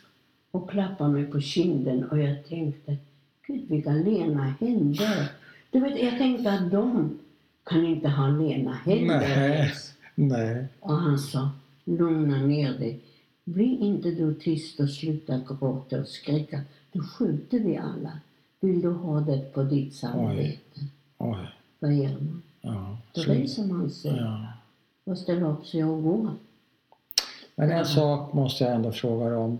[0.58, 2.97] och klappade mig på kinden och jag tänkte,
[3.47, 5.32] gud vilka lena händer.
[5.72, 7.20] Du vet, jag tänkte att de
[7.64, 9.20] kan inte ha lena händer.
[9.20, 9.74] Nej.
[10.16, 10.66] Nej.
[10.80, 11.49] Och han sa,
[11.86, 12.99] lugna ner dig.
[13.43, 16.62] Bli inte du tyst och sluta gråta och skrika.
[16.91, 18.20] Då skjuter vi alla.
[18.60, 20.80] Vill du ha det på ditt samvete?
[21.18, 21.38] Oj.
[21.80, 22.41] Vad gör man?
[22.62, 22.97] Ja.
[23.14, 24.47] Då reser man sig ja.
[25.03, 26.30] och ställer upp sig och går.
[27.55, 29.60] Men en sak måste jag ändå fråga dig om.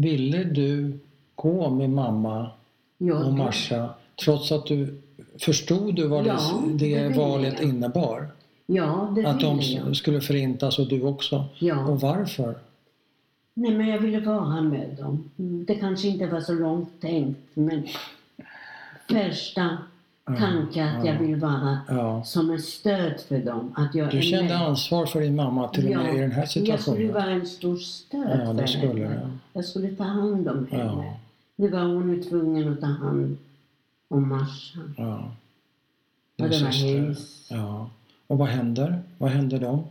[0.00, 0.98] Ville du
[1.34, 2.50] gå med mamma
[2.98, 3.94] Jag, och Marsha
[4.24, 5.00] trots att du
[5.38, 7.68] förstod du vad Ja, det, det valet jag.
[7.68, 8.28] innebar?
[8.66, 9.96] Ja, det Att de jag.
[9.96, 11.44] skulle förintas och du också?
[11.58, 11.86] Ja.
[11.86, 12.54] Och varför?
[13.54, 15.30] Nej, men jag ville vara med dem.
[15.38, 17.82] Mm, Det kanske inte var så långt tänkt, men
[19.08, 19.78] första
[20.38, 21.20] tanken att jag ja.
[21.20, 22.24] vill vara Ja.
[22.24, 23.72] som ett stöd för dem.
[23.76, 24.62] Att jag Du kände med.
[24.66, 27.12] ansvar för din mamma till och med i den här Jag skulle situationen?
[27.14, 29.20] vara en stor stöd Ja, det för skulle henne.
[29.24, 29.30] du.
[29.52, 30.84] Jag skulle ta hand om henne.
[31.06, 31.14] Ja.
[31.56, 33.36] Det var hon ju tvungen att ta hand
[34.08, 34.80] om Marsha.
[34.96, 35.30] Ja.
[36.38, 37.46] Och det var hemskt.
[37.50, 37.90] Ja.
[38.26, 39.02] Och vad händer?
[39.18, 39.84] Vad hände då?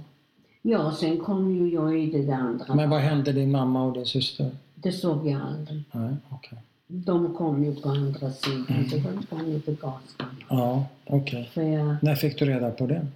[0.61, 2.75] Ja, sen kom ju jag i det där andra.
[2.75, 4.51] Men vad hände din mamma och din syster?
[4.75, 5.83] Det såg jag aldrig.
[5.91, 6.59] Nej, okej.
[6.91, 8.89] De kom ju på andra sidan, Mm.
[8.89, 10.35] så de kom ju till gaskammaren.
[10.49, 11.49] Ja, okej.
[11.53, 13.07] Jag, När fick du reda på det?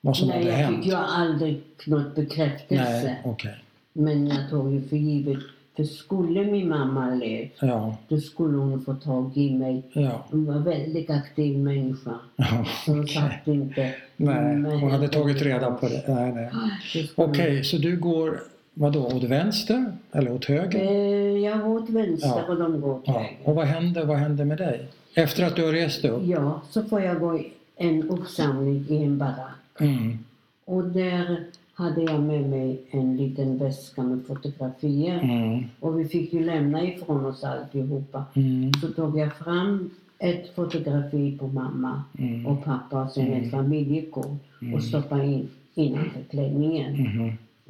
[0.00, 0.76] Vad som nej, hade jag hänt?
[0.76, 3.02] fick ju aldrig något bekräftelse.
[3.04, 3.54] Nej, okej.
[3.92, 5.38] Men jag tog ju för givet,
[5.76, 9.82] för skulle min mamma levt, Ja, då skulle hon få tag i mig.
[9.92, 10.24] ja.
[10.30, 12.14] Hon var en väldigt aktiv människa.
[12.36, 13.14] ja Så hon okej.
[13.14, 13.94] satt inte...
[14.16, 16.04] Nej, hon hade tagit reda på det.
[16.08, 16.50] Nej, nej.
[16.82, 18.40] Skulle Okej, så du går,
[18.74, 19.92] vadå, åt vänster?
[20.12, 20.80] Eller åt höger?
[20.80, 22.44] Eh, jag går åt vänster Ja.
[22.48, 23.12] och de går åt Ja.
[23.12, 23.36] höger.
[23.44, 24.86] Och vad hände, vad hände med dig?
[25.14, 26.22] Efter att du har rest upp?
[26.24, 29.80] Ja, så får jag gå i en uppsamling i en barack.
[29.80, 30.18] Mm.
[30.64, 31.44] Och där
[31.74, 35.20] hade jag med mig en liten väska med fotografier.
[35.22, 35.64] Mm.
[35.80, 38.24] Och vi fick ju lämna ifrån oss alltihopa.
[38.34, 38.72] Mm.
[38.74, 42.46] Så tog jag fram ett fotografi på mamma Mm.
[42.46, 44.40] och pappa och sen ett familjekort
[44.74, 46.96] och stoppade in innanför klänningen.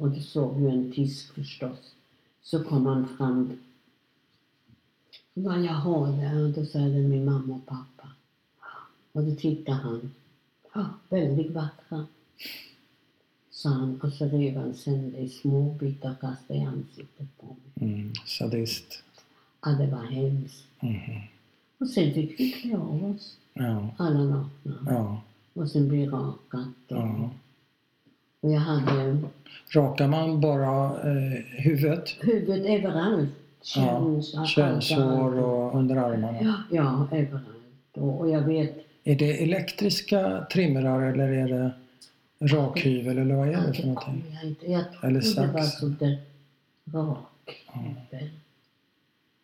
[0.01, 1.95] Och det såg ju en tysk förstås.
[2.41, 3.57] Så kom han fram.
[5.33, 6.43] Vad jag har där?
[6.43, 8.07] Och då sa det min mamma och pappa.
[9.11, 10.11] Och då tittade han.
[10.73, 12.05] Ja, väldigt vackra.
[13.51, 17.37] Sa han och så rev han sen det i små bitar och kastade i ansiktet
[17.37, 17.93] på mig.
[17.93, 18.13] Mm.
[18.25, 19.03] Sadist.
[19.65, 20.63] Ja, det var hemskt.
[20.79, 21.21] Mhm.
[21.77, 23.89] Och sen fick vi klä av oss, Ja.
[23.97, 24.77] alla nakna.
[24.89, 25.21] Ja.
[25.53, 26.67] Och sen bli rakat.
[26.87, 27.29] Och, Ja.
[28.41, 29.17] Och jag hade
[29.73, 32.09] Rakar man bara eh, huvudet?
[32.21, 33.29] huvudet överallt.
[33.63, 36.37] Köns, allt, Könshår och under armarna?
[36.41, 37.45] Ja, ja, överallt.
[37.93, 38.71] Och, och jag vet
[39.03, 41.71] Är det elektriska trimrar eller är det
[42.39, 44.23] rakhyvel eller vad är det för någonting?
[44.33, 44.71] jag inte.
[44.71, 45.77] Jag tror Eller det var sax.
[45.79, 46.17] sådär
[46.93, 48.29] rakhyvel.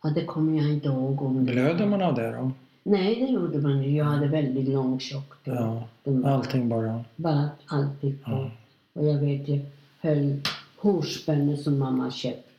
[0.03, 2.51] Ja, det kommer jag inte ihåg om Blöder man av det då?
[2.83, 3.95] Nej, det gjorde man ju.
[3.97, 5.47] Jag hade väldigt lång tjockt.
[5.47, 5.83] och Ja,
[6.25, 7.03] allting bara?
[7.15, 8.31] Bara alltid på.
[8.31, 8.51] Ja.
[8.97, 9.59] Och jag vet, jag
[10.01, 10.39] höll
[10.77, 12.49] hårspänne som mamma köpt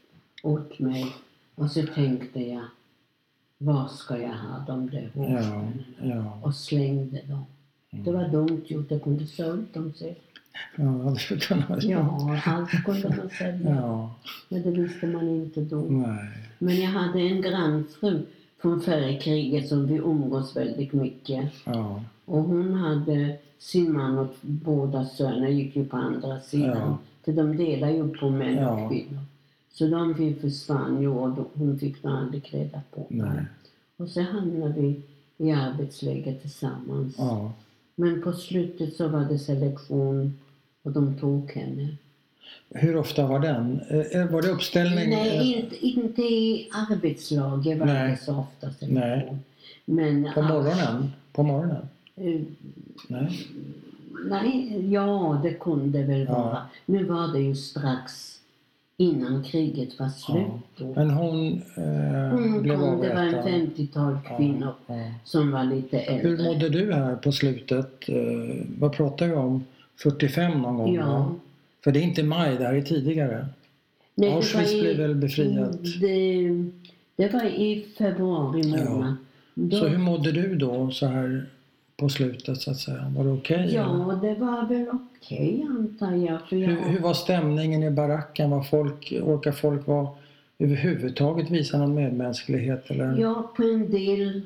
[0.43, 1.07] åt mig.
[1.55, 2.63] Och så tänkte jag,
[3.59, 5.75] vad ska jag ha de där Ja, hårspännena?
[6.03, 6.41] ja.
[6.43, 7.45] Och slängde dem.
[7.91, 10.15] Det var dumt gjort, jag kunde sålt dem sen.
[10.77, 13.71] Ja, det kunna vara Ja, allt kunde man sälja.
[13.75, 14.15] Ja,
[14.49, 15.77] Men det visste man inte då.
[15.81, 16.29] nej.
[16.59, 18.27] Men jag hade en grannfru
[18.61, 21.51] från före kriget som vi umgås väldigt mycket.
[21.65, 26.77] Ja, Och hon hade sin man och båda söner gick ju på andra sidan.
[26.77, 26.99] Ja.
[27.25, 28.85] För de delar ju på män Ja.
[28.85, 29.21] och kvinnor.
[29.73, 33.47] Så de försvann ju och hon fick nog aldrig reda på dem.
[33.97, 35.03] Och så hamnade vi
[35.37, 37.15] i arbetsläger tillsammans.
[37.19, 37.53] Ja.
[37.95, 40.39] Men på slutet så var det selektion
[40.83, 41.89] och de tog henne.
[42.71, 43.81] Hur ofta var den?
[44.13, 45.11] Eh, Var det uppställning?
[45.11, 48.11] Nej, eh, inte, inte i arbetslaget var Nej.
[48.11, 48.87] det så ofta.
[48.87, 49.37] Nej.
[49.85, 51.13] Men På morgonen?
[51.33, 51.89] På morgonen?
[52.17, 52.41] Eh,
[53.09, 53.47] Nej.
[54.31, 56.33] Nej, ja det kunde väl Ja.
[56.33, 56.59] vara.
[56.87, 58.35] Nu var det ju strax
[58.97, 60.47] innan kriget var slut.
[60.77, 60.87] då.
[60.95, 63.51] Men hon eh, Hon blev kom, det var en avrättad?
[63.77, 65.05] 50-tal kvinnor Ja, ja.
[65.25, 66.29] som var lite äldre.
[66.29, 68.09] Hur mådde du här på slutet?
[68.09, 68.17] Eh,
[68.79, 69.65] vad pratar vi om?
[70.03, 70.95] 45 någon gång?
[70.95, 71.33] Ja.
[71.89, 73.47] För det är inte maj, det här är tidigare.
[74.15, 75.79] Nej, Auschwitz i- blev väl befriat?
[76.01, 76.49] Det,
[77.17, 79.17] det var i februari månad.
[79.55, 81.47] Då, Så hur mådde du då så här
[81.97, 83.13] på slutet så att säga?
[83.17, 83.57] Var det okej?
[83.57, 83.75] eller?
[83.75, 86.49] ja, det var väl okej antar jag.
[86.49, 88.51] För jag Hur, hur var stämningen i baracken?
[88.51, 90.09] Var folk, orkar folk vara
[90.59, 92.91] överhuvudtaget visa någon medmänsklighet?
[92.91, 93.19] Eller?
[93.19, 94.43] Ja, på en del,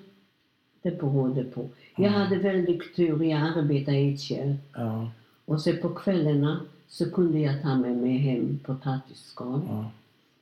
[0.82, 1.68] det berodde på.
[1.97, 2.20] Jag Mm.
[2.20, 4.57] hade väldigt tur, jag arbetade i ett kök.
[4.74, 5.11] Ja,
[5.45, 6.61] Och så på kvällarna
[6.93, 9.61] så kunde jag ta med mig hem potatisskal.
[9.68, 9.90] ja,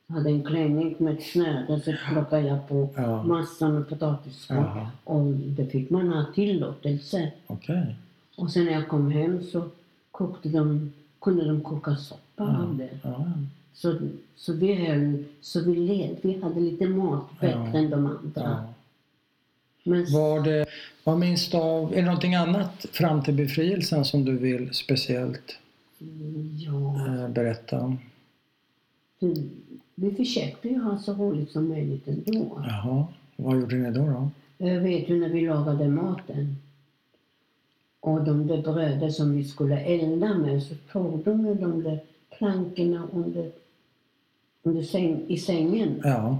[0.07, 3.23] Jag hade en klänning med ett snöre så plockade jag på Ja.
[3.23, 4.87] massor med potatisskal.
[5.03, 7.31] Och det fick man ha tillåtelse.
[7.47, 7.95] okej.
[8.35, 9.63] Och sen när jag kom hem så
[10.11, 10.91] kokte de,
[11.21, 12.89] kunde de koka soppa av det.
[13.73, 13.99] Så,
[14.35, 16.15] så vi höll, så vi led.
[16.21, 18.63] Vi hade lite mat bättre än de andra.
[19.83, 20.65] Men Var det,
[21.03, 25.57] vad minns du av, är det någonting annat fram till befrielsen som du vill speciellt
[26.57, 27.97] ja, eh, berätta om?
[29.95, 32.61] vi, försökte ju ha så roligt som möjligt ändå.
[32.67, 34.05] Jaha, vad gjorde ni då?
[34.05, 34.29] då?
[34.57, 36.55] Jag vet ju när vi lagade maten
[37.99, 41.99] och de där bröden som vi skulle elda med så tog de ju de där
[42.37, 43.51] plankorna under,
[44.63, 46.01] under säng, i sängen.
[46.03, 46.37] Ja,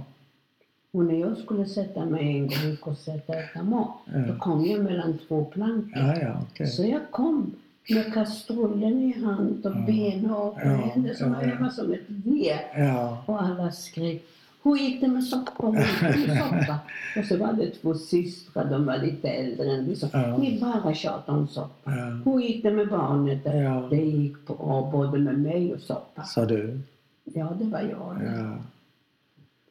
[0.90, 4.18] Och när jag skulle sätta mig en gång och sätta äta mat, Ja.
[4.18, 5.92] då kom jag mellan två plankor.
[6.02, 6.66] ja, ja okej.
[6.66, 7.54] Så jag kom
[7.88, 9.86] med kastrullen i hand och Ja.
[9.86, 11.54] ben och Ja, händer som ja, ja.
[11.60, 12.52] var som ett V.
[12.76, 14.24] Ja, Och alla skrek
[14.64, 15.66] hur gick det med soppa?
[15.66, 16.78] Hur gick det med soppa?
[17.20, 19.96] Och så var det två systrar, de var lite äldre än vi.
[20.12, 20.36] Ja.
[20.38, 21.90] Ni bara tjatar om soppa.
[21.96, 23.40] ja, Hur gick det med barnet?
[23.44, 23.86] Ja.
[23.90, 26.22] Det gick bra både med mig och soppa.
[26.24, 26.80] sa du.
[27.24, 28.18] Ja, det var jag.
[28.26, 28.56] Ja.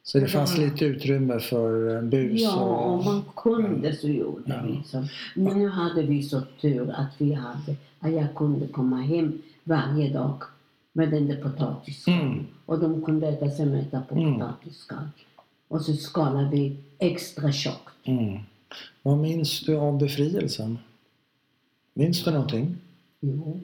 [0.04, 2.92] Så det fanns var- lite utrymme för bus Ja, och...
[2.94, 4.56] om man kunde så gjorde Ja.
[4.68, 5.04] vi så.
[5.36, 10.14] Men nu hade vi så tur att vi hade, att jag kunde komma hem varje
[10.14, 10.44] dag
[10.94, 12.22] med den där potatisskalan.
[12.22, 12.46] Mm.
[12.66, 14.34] Och de kunde äta sig mätta på Mm.
[14.34, 15.08] potatisskal.
[15.68, 17.94] Och så skalade vi extra tjockt.
[18.04, 18.40] Mm.
[19.02, 20.78] Vad minns du av befrielsen?
[21.94, 22.78] Minns du någonting?
[23.20, 23.60] Jo,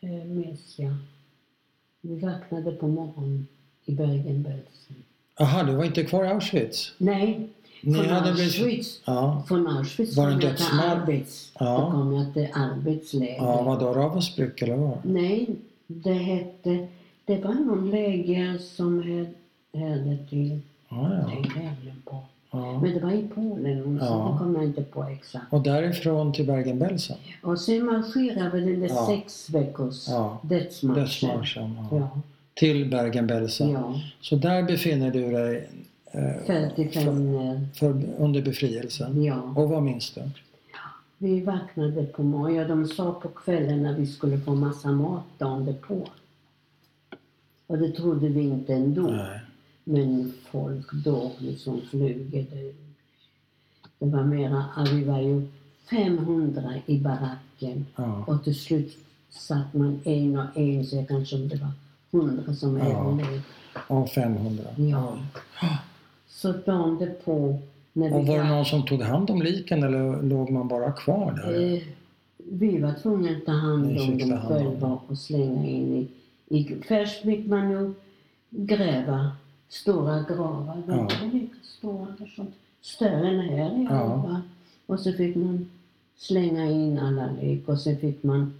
[0.00, 0.94] det minns jag.
[2.00, 3.46] Vi vaknade på morgonen
[3.84, 4.96] i Bergen-Belsen.
[5.38, 6.92] Jaha, du var inte kvar i Auschwitz?
[6.98, 7.48] Nej,
[7.84, 9.00] Ni från hade Auschwitz.
[9.04, 9.42] Ja.
[9.48, 10.80] Från Auschwitz Var det dödsmål?
[10.80, 11.52] arbets...
[11.60, 11.78] Ja.
[11.80, 13.36] Då kom jag till arbetsläger.
[13.36, 13.92] Ja, vad då?
[13.92, 14.98] Ravensbrück eller vad?
[15.02, 15.46] Nej,
[15.86, 16.86] det hette...
[17.24, 18.98] Det var någon läger som
[19.74, 20.60] hade till...
[20.88, 21.70] Ja, Det ja.
[21.82, 22.18] glömt på.
[22.50, 22.78] ja.
[22.82, 24.30] Men det var i Polen, så Ja.
[24.32, 25.44] det kommer jag inte på exakt.
[25.50, 27.16] Och därifrån till Bergen-Belsen?
[27.42, 29.06] Och sen marscherade vi den där Ja.
[29.06, 30.38] sex veckors Ja.
[30.42, 31.02] dödsmarschen.
[31.02, 31.78] Dödsmarschen?
[31.90, 31.96] Ja.
[31.98, 32.20] Ja,
[32.54, 33.70] Till Bergen-Belsen?
[33.70, 34.00] ja.
[34.20, 35.68] Så där befinner du dig
[36.12, 39.22] eh, 45 eh, för, under befrielsen?
[39.22, 39.42] Ja.
[39.56, 40.30] Och vad minns du?
[41.18, 42.68] Vi vaknade på morgonen.
[42.68, 46.08] De sa på kvällen att vi skulle få massa mat dagen därpå.
[47.66, 49.02] Och det trodde vi inte ändå.
[49.02, 49.40] Nej.
[49.84, 52.46] Men folk dog liksom flugor.
[52.50, 52.74] Det,
[53.98, 55.48] det var mera, vi var ju
[55.90, 58.24] 500 i baracken Ja.
[58.26, 58.96] och till slut
[59.30, 61.70] satt man en och en, så jag kanske det var
[62.10, 62.84] hundra som Ja.
[62.84, 63.42] överlevde.
[63.88, 64.64] Av 500?
[64.76, 65.18] Ja.
[66.32, 67.58] Så dagen därpå,
[67.92, 70.92] när vi Och var det någon som tog hand om liken eller låg man bara
[70.92, 71.74] kvar där?
[71.74, 71.82] Eh,
[72.36, 76.08] vi var tvungna att ta hand om dem själva och slänga in i,
[76.58, 76.76] i...
[76.88, 77.94] Först fick man ju
[78.50, 79.32] gräva
[79.68, 80.82] stora gravar.
[80.88, 81.08] Ja.
[81.62, 82.46] stora, kanske
[82.80, 84.40] större än här i Ja.
[84.86, 85.70] Och så fick man
[86.16, 88.54] slänga in alla lik och sen fick man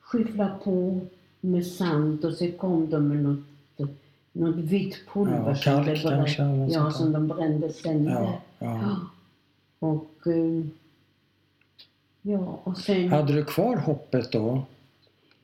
[0.00, 1.00] skyffla på
[1.40, 3.44] med sand och så kom de med något,
[4.32, 8.12] något vitt pulver Ja, som kalk kanske, Ja, som de brände sönder.
[8.12, 8.80] Ja, ja.
[8.82, 8.96] Ja.
[9.88, 10.26] Och...
[10.26, 10.64] eh,
[12.24, 13.08] Ja, och sen...
[13.12, 14.62] Hade du kvar hoppet då?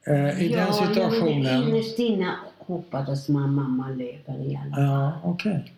[0.06, 1.68] Eh, I ja, den situationen?
[1.68, 4.84] innerst inne hoppades man mamma lever i alla fall.
[4.84, 5.72] Ja, okej.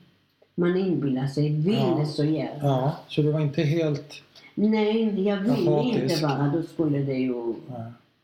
[0.55, 2.05] Man inbillar sig, ville Ja.
[2.07, 2.59] så gärna.
[2.63, 4.15] Ja, så du var inte helt...
[4.55, 6.03] Nej, jag ville Apatisk.
[6.13, 7.55] inte vara, då skulle det ju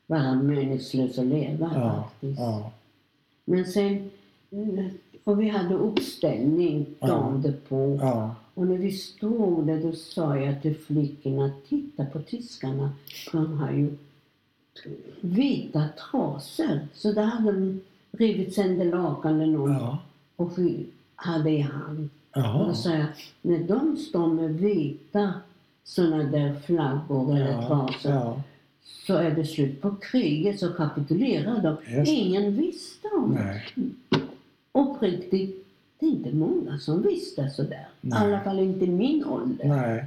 [0.07, 2.39] vara meningslöst att leva Ja, faktiskt.
[2.41, 2.71] ja,
[3.45, 4.11] Men sen,
[5.25, 7.07] och vi hade uppställning Ja.
[7.07, 7.99] dagen därpå.
[8.01, 12.91] ja, Och när vi stod där då sa jag till flickorna, titta på tyskarna,
[13.33, 13.97] de har ju
[15.21, 16.81] vita trasor.
[16.95, 17.81] Så där hade de
[18.13, 19.99] rivit sönder lakanen och, ja.
[20.37, 22.09] och vi hade i hand.
[22.31, 22.67] Och Jaha.
[22.69, 23.07] då sa jag,
[23.43, 25.33] när de står med vita
[25.85, 28.43] sådana där flaggor eller Ja, trasor ja.
[28.85, 31.77] så är det slut på kriget så kapitulerar de.
[32.11, 33.63] Ingen visste om det.
[34.77, 35.67] Uppriktigt,
[35.99, 37.89] det är inte många som visste sådär.
[38.01, 38.19] I Nej.
[38.19, 39.69] alla fall inte i min ålder.
[39.69, 40.05] Nej.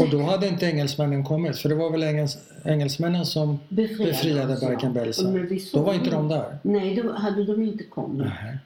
[0.00, 4.54] Och då hade inte engelsmännen kommit, för det var väl engels, engelsmännen som befriade, befriade
[4.54, 6.58] när vi Då var inte de där?
[6.62, 8.26] Nej, då hade de inte kommit.
[8.26, 8.58] Nej.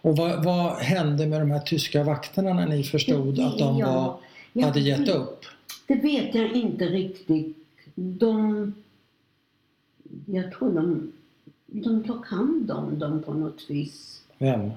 [0.00, 4.16] Och vad, vad hände med de här tyska vakterna när ni förstod att de var,
[4.52, 5.44] jag hade gett vet- upp?
[5.86, 7.56] Det vet jag inte riktigt.
[7.94, 8.74] De...
[10.26, 11.12] Jag tror de,
[11.66, 14.17] de tog hand om dem på något vis.
[14.38, 14.70] Vem?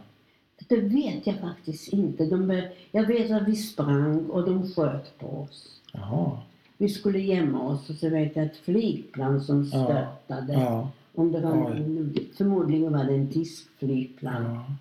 [0.67, 2.25] Det vet jag faktiskt inte.
[2.25, 5.81] De jag vet att vi sprang och de sköt på oss.
[5.93, 6.39] Jaha.
[6.77, 10.53] Vi skulle gömma oss och så vet jag ett flygplan som störtade.
[10.53, 10.89] Ja.
[11.15, 12.27] Om det var, Oj.
[12.37, 14.75] förmodligen var det en tysk flygplan ja.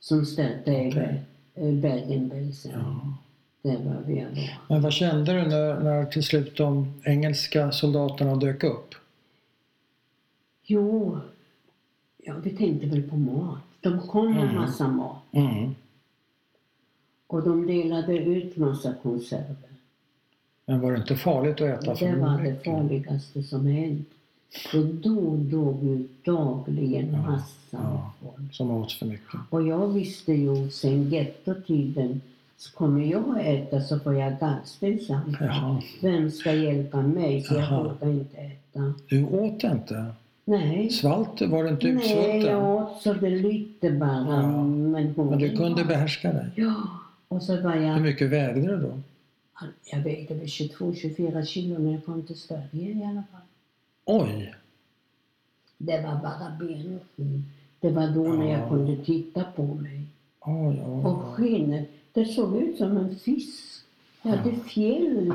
[0.00, 2.72] som störtade över eh, Bergen-Belsen.
[2.74, 3.16] ja.
[3.62, 4.26] Det var vi.
[4.68, 8.94] Men vad kände du när, när till slut de engelska soldaterna dök upp?
[10.62, 11.18] Jo,
[12.16, 13.58] ja, vi tänkte väl på mat.
[13.80, 14.54] De kom med Mm.
[14.54, 15.74] massa mat Mm.
[17.26, 19.56] och de delade ut massa konserver.
[20.66, 24.08] Men var det inte farligt att äta Det var det farligaste som hänt.
[24.70, 28.12] För då dog ju dagligen Ja, massa ja.
[28.22, 28.54] folk.
[28.54, 29.40] Som åt för mycket?
[29.50, 32.20] Och jag visste ju sen gettotiden,
[32.56, 34.32] så kommer jag att äta så får jag.
[35.40, 35.82] Jaha.
[36.02, 37.42] Vem ska hjälpa mig?
[37.42, 38.94] Så jag vågar inte äta.
[39.08, 40.06] Du åt inte?
[40.44, 40.90] Nej.
[40.90, 42.40] Svalt Var du inte Nej, utsvulten?
[42.40, 44.26] jag åt så det lite bara.
[44.42, 44.62] Ja.
[44.64, 46.46] Men, Men du kunde behärska dig?
[46.56, 46.74] Ja.
[47.28, 48.98] Och så var Hur jag, mycket vägde du då?
[49.92, 53.40] jag vägde väl 22-24 kilo när jag kom till Sverige i alla fall.
[54.04, 54.54] Oj!
[55.78, 57.44] Det var bara benskinn.
[57.80, 58.58] Det var då när Ja.
[58.58, 60.02] jag kunde titta på mig.
[60.40, 63.84] Oj, oj, Och skinnet, det såg ut som en fisk.
[64.22, 65.32] Jag hade fjäll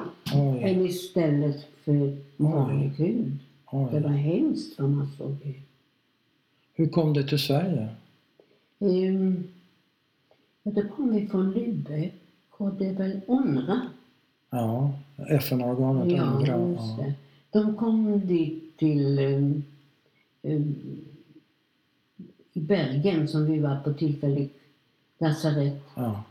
[0.86, 3.38] istället för vanlig hud.
[3.92, 4.18] Det var oj.
[4.18, 5.56] hemskt vad man såg ut.
[6.74, 7.88] Hur kom du till Sverige?
[8.80, 9.44] Um,
[10.64, 12.12] ja, då kom vi från Lübeck
[12.52, 13.82] och det är väl UNRWA.
[14.50, 14.94] Ja,
[15.30, 16.70] FN-organet Ja, UNRWA.
[16.70, 17.14] just det.
[17.52, 19.64] De kom dit till um,
[20.42, 20.76] um,
[22.54, 24.58] i Bergen som vi var på tillfälligt
[25.18, 26.24] lasarett Ja,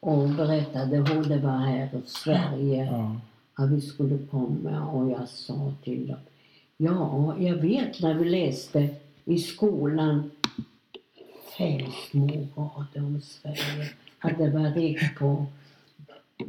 [0.00, 2.84] och berättade hur det var här i Sverige.
[2.84, 3.16] ja,
[3.54, 6.16] att vi skulle komma och jag sa till dem,
[6.76, 8.88] ja, jag vet när vi läste
[9.24, 10.30] i skolan
[11.58, 15.46] fem små rader om Sverige, att det var rikt på,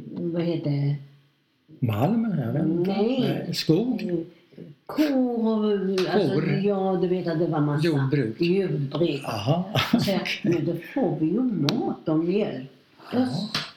[0.08, 0.96] vad heter det,
[1.86, 2.24] Malm?
[2.78, 2.90] Inte.
[2.92, 3.54] Nej.
[3.54, 4.24] Skog?
[4.86, 6.48] Kor alltså, Kor?
[6.48, 8.40] ja du vet att det var massa Jordbruk?
[8.40, 9.22] jordbruk.
[10.04, 12.68] Så jag, men då får vi ju mat och mjölk.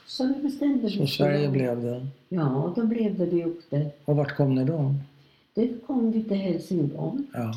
[0.06, 2.08] Så vi bestämde Så vi Sverige blev det.
[2.30, 3.92] Ja, då blev det vi åkte.
[4.06, 4.96] Och vart kom ni då?
[5.54, 7.24] Det kom vi till Helsingborg.
[7.34, 7.54] Ja.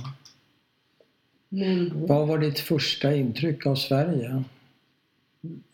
[1.48, 4.44] Då, Vad var ditt första intryck av Sverige?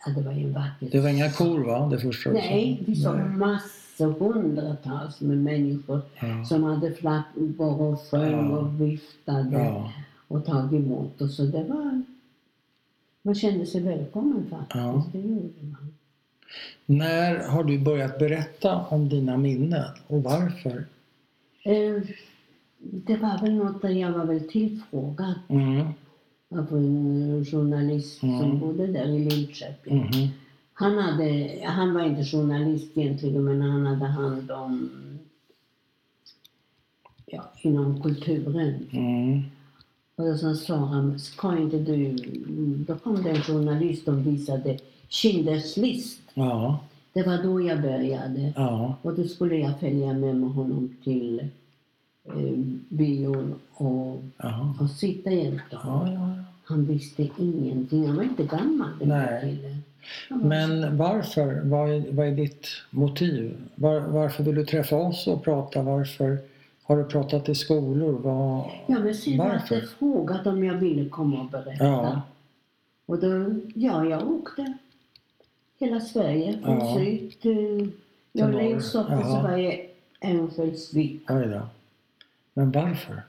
[0.07, 0.93] ja, det var ju vackert.
[0.93, 1.89] Det var inga kor va?
[1.89, 2.31] Det första?
[2.31, 6.45] Nej, vi såg massor, hundratals med människor Ja.
[6.45, 8.59] som hade flaggor och sjöng Ja.
[8.59, 9.93] och viftade Ja.
[10.29, 11.37] och tagit emot oss.
[11.37, 12.03] Så det var...
[13.23, 15.13] Man kände sig välkommen faktiskt.
[15.13, 15.95] Det gjorde man.
[16.87, 20.85] När har du börjat berätta om dina minnen och varför?
[21.63, 22.03] Eh,
[22.79, 25.87] det var väl något där jag var väl tillfrågad Mm.
[26.49, 28.39] av en journalist Mm.
[28.41, 29.97] som bodde där i Linköping.
[29.99, 30.29] Mhm.
[30.73, 34.91] Han, hade, han var inte journalist egentligen men han hade hand om
[37.27, 38.87] ja, inom kulturen.
[38.93, 39.43] Mm.
[40.17, 42.13] Och så sa han, ska inte du...
[42.87, 44.79] Då kom det en journalist och visade
[45.11, 46.21] Schindler's list.
[46.35, 46.79] Ja.
[47.13, 48.53] Det var då jag började.
[48.57, 48.95] Ja.
[49.03, 51.41] Och då skulle jag följa med med honom till
[52.25, 52.59] eh,
[52.89, 54.75] bion och, Ja.
[54.81, 56.13] och sitta jämte honom.
[56.15, 56.45] Ja.
[56.65, 58.07] Han visste ingenting.
[58.07, 59.41] Han var inte gammal den Nej.
[59.41, 59.83] killen.
[60.31, 61.61] Var Men varför?
[61.65, 63.57] Vad är, vad är ditt motiv?
[63.75, 65.83] Var, varför vill du träffa oss och prata?
[65.83, 66.39] Varför
[66.83, 68.13] har du pratat i skolor?
[68.13, 69.75] Vad, Ja, men sen varför?
[69.75, 71.85] hade frågat om jag ville komma och berätta.
[71.85, 72.23] Ja.
[73.07, 74.73] Och då, ja, jag åkte
[75.81, 76.97] hela Sverige, från Ja.
[76.99, 77.91] syd till...
[78.33, 79.43] Jag och så Jaha.
[79.43, 79.87] var jag
[80.25, 81.23] Örnsköldsvik.
[82.55, 83.23] Men varför?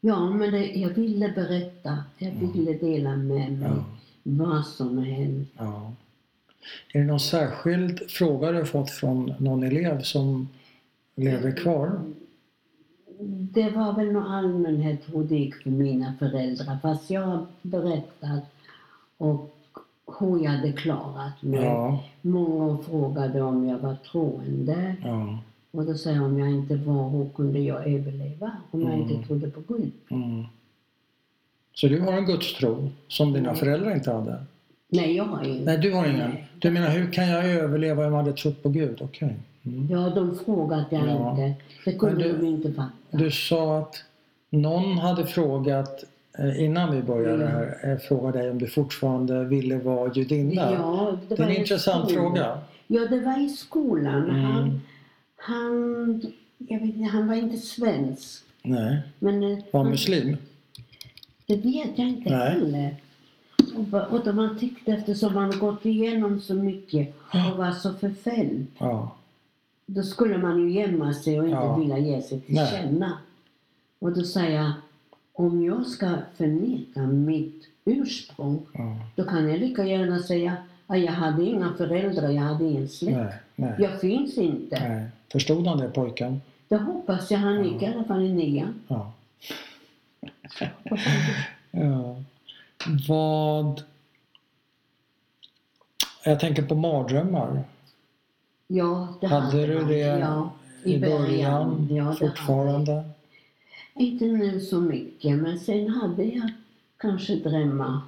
[0.00, 2.04] Ja, men det, jag ville berätta.
[2.18, 3.84] Jag ville dela med mig Ja.
[4.22, 5.48] vad som hänt.
[5.58, 5.92] Ja.
[6.92, 10.48] Är det någon särskild fråga du har fått från någon elev som
[11.14, 12.00] lever kvar?
[13.52, 16.78] Det var väl någon allmänhet hur det gick för mina föräldrar.
[16.82, 18.42] Fast jag har berättat
[19.16, 19.56] och
[20.20, 21.64] hur jag hade klarat mig.
[21.64, 22.02] Ja.
[22.22, 24.96] Många frågade om jag var troende.
[25.04, 25.38] Ja.
[25.70, 28.50] Och då sa jag om jag inte var, hur kunde jag överleva?
[28.70, 29.10] Om jag Mm.
[29.10, 29.92] inte trodde på Gud.
[30.08, 30.44] Mm.
[31.74, 33.54] Så du har en gudstro som dina Ja.
[33.54, 34.44] föräldrar inte hade?
[34.88, 36.32] Nej, jag har ju Nej, du har ingen.
[36.58, 38.98] Du menar, hur kan jag överleva om jag hade trott på Gud?
[39.02, 39.36] Okej.
[39.62, 39.88] Mm.
[39.90, 41.30] Ja, de frågade jag Ja.
[41.30, 41.62] inte.
[41.84, 42.92] Det kunde Men du- de inte fatta.
[43.10, 43.94] Du sa att
[44.50, 46.04] någon hade frågat
[46.38, 47.48] innan vi började Mm.
[47.56, 50.54] här, eh, frågade dig om du fortfarande ville vara judinna.
[50.72, 52.24] Ja, det är en intressant skolan.
[52.34, 52.58] fråga.
[52.86, 54.30] Ja, det var i skolan.
[54.30, 54.42] Mm.
[54.44, 54.80] Han,
[55.36, 56.22] han,
[56.58, 58.44] jag vet inte, han var inte svensk.
[58.62, 59.02] Nej.
[59.18, 60.36] Men eh, Var han, muslim?
[61.46, 62.50] det vet jag inte Nej.
[62.50, 62.96] heller.
[63.76, 67.14] Och, och han tyckte eftersom han gått igenom så mycket
[67.52, 68.66] och var så förföljd.
[68.78, 69.16] Ja.
[69.86, 71.76] Då skulle man ju gömma sig och inte Ja.
[71.76, 72.70] vilja ge sig till Nej.
[72.70, 73.18] känna.
[73.98, 74.72] Och då säger jag,
[75.34, 78.96] om jag ska förneka mitt ursprung, ja.
[79.16, 80.56] då kan jag lika gärna säga
[80.86, 83.16] att jag hade inga föräldrar, jag hade ingen släkt.
[83.16, 83.34] Nej.
[83.56, 83.74] Nej.
[83.78, 84.88] Jag finns inte.
[84.88, 85.06] Nej.
[85.32, 86.40] Förstod han det pojken?
[86.68, 88.74] Det hoppas jag han gick i alla fall i nian.
[88.88, 89.12] Ja.
[91.70, 92.16] Ja.
[93.08, 93.82] Vad...
[96.24, 97.64] Jag tänker på mardrömmar.
[98.66, 99.88] Ja, det Hade du man.
[99.88, 100.52] det ja,
[100.84, 101.88] i början?
[101.90, 103.04] Ja, det hade fortfarande?
[103.94, 106.50] Inte nu så mycket, men sen hade jag
[106.96, 108.00] kanske drömmar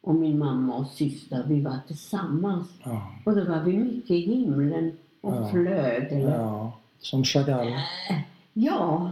[0.00, 1.44] om min mamma och syster.
[1.48, 2.68] Vi var tillsammans.
[2.84, 3.12] Ja.
[3.24, 5.48] Och då var vi mycket i himlen och Ja.
[5.48, 6.08] flög.
[6.12, 6.18] Ja.
[6.28, 6.72] ja.
[6.98, 7.72] Som Chagall?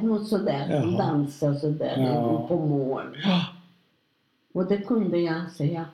[0.03, 0.67] något sådär.
[0.71, 0.97] Jaha.
[0.99, 2.49] Dansa och sådär Ja.
[2.49, 3.15] på moln.
[3.25, 3.47] Ja.
[4.53, 5.85] Och det kunde jag säga.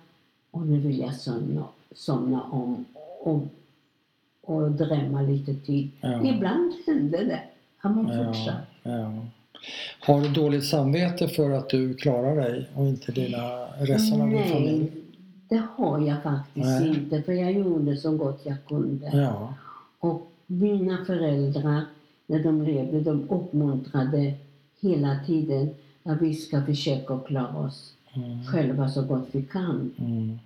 [0.51, 1.65] Och nu vill jag somna,
[1.95, 2.85] somna om
[3.21, 3.43] och,
[4.43, 5.91] och drömma lite till.
[6.01, 6.25] Ja.
[6.25, 7.43] Ibland hände det.
[7.77, 8.25] Han var Ja.
[8.25, 8.57] fortsatt.
[8.83, 9.13] Ja.
[10.01, 14.45] Har du dåligt samvete för att du klarar dig och inte dina, resten av din
[14.45, 14.79] familj?
[14.79, 14.93] Nej,
[15.49, 16.89] det har jag faktiskt Nej.
[16.89, 17.23] inte.
[17.23, 19.11] För jag gjorde så gott jag kunde.
[19.17, 19.55] Ja.
[19.99, 21.85] Och mina föräldrar,
[22.27, 24.35] när de levde, de uppmuntrade
[24.81, 28.45] hela tiden att vi ska försöka klara oss Mm.
[28.45, 29.95] själva så gott vi kan.
[29.99, 30.39] Mm.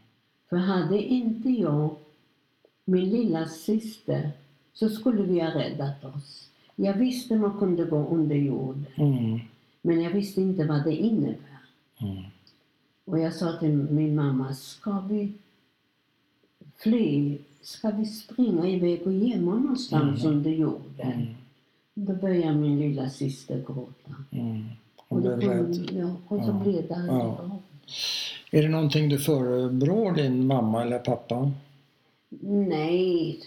[0.49, 1.91] För hade inte jag
[2.85, 4.31] min lilla syster
[4.73, 6.50] så skulle vi ha räddat oss.
[6.83, 9.41] Jag visste man kunde gå under jord, Mm.
[9.83, 11.59] men jag visste inte vad det innebär.
[12.01, 12.23] Mm.
[13.05, 15.33] Och jag sa till min mamma, ska vi
[16.77, 17.39] fly?
[17.63, 20.37] Ska vi springa iväg och gömma någonstans Mm.
[20.37, 21.13] under jorden?
[21.13, 21.35] Mm.
[21.95, 24.15] Då började min lilla syster gråta.
[24.31, 24.65] Mm.
[25.09, 25.91] Då blev rädd.
[25.93, 26.61] ja, och så Ja.
[26.65, 27.59] blev det aldrig Ja.
[28.51, 31.53] Är det någonting du förebrår din mamma eller pappa?
[32.69, 33.41] Nej,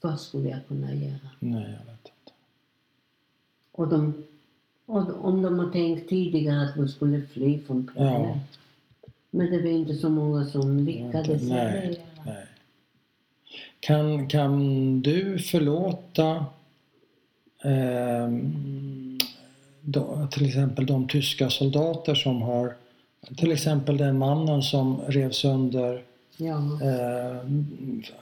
[0.00, 1.18] vad skulle jag kunna göra?
[1.40, 2.10] Nej, jag vet.
[3.74, 4.14] Och, de,
[4.86, 8.22] och om de har tänkt tidigare att de skulle fly från planen.
[8.22, 8.38] Ja.
[9.30, 11.42] Men det var inte så många som lyckades.
[11.42, 12.06] Nej, Nej.
[12.26, 12.46] nej.
[13.80, 16.44] Kan, kan du förlåta
[17.64, 19.18] ehm,
[19.80, 22.74] då, till exempel de tyska soldater som har
[23.36, 26.02] till exempel den mannen som rev sönder
[26.36, 26.56] Ja.
[26.82, 27.50] eh,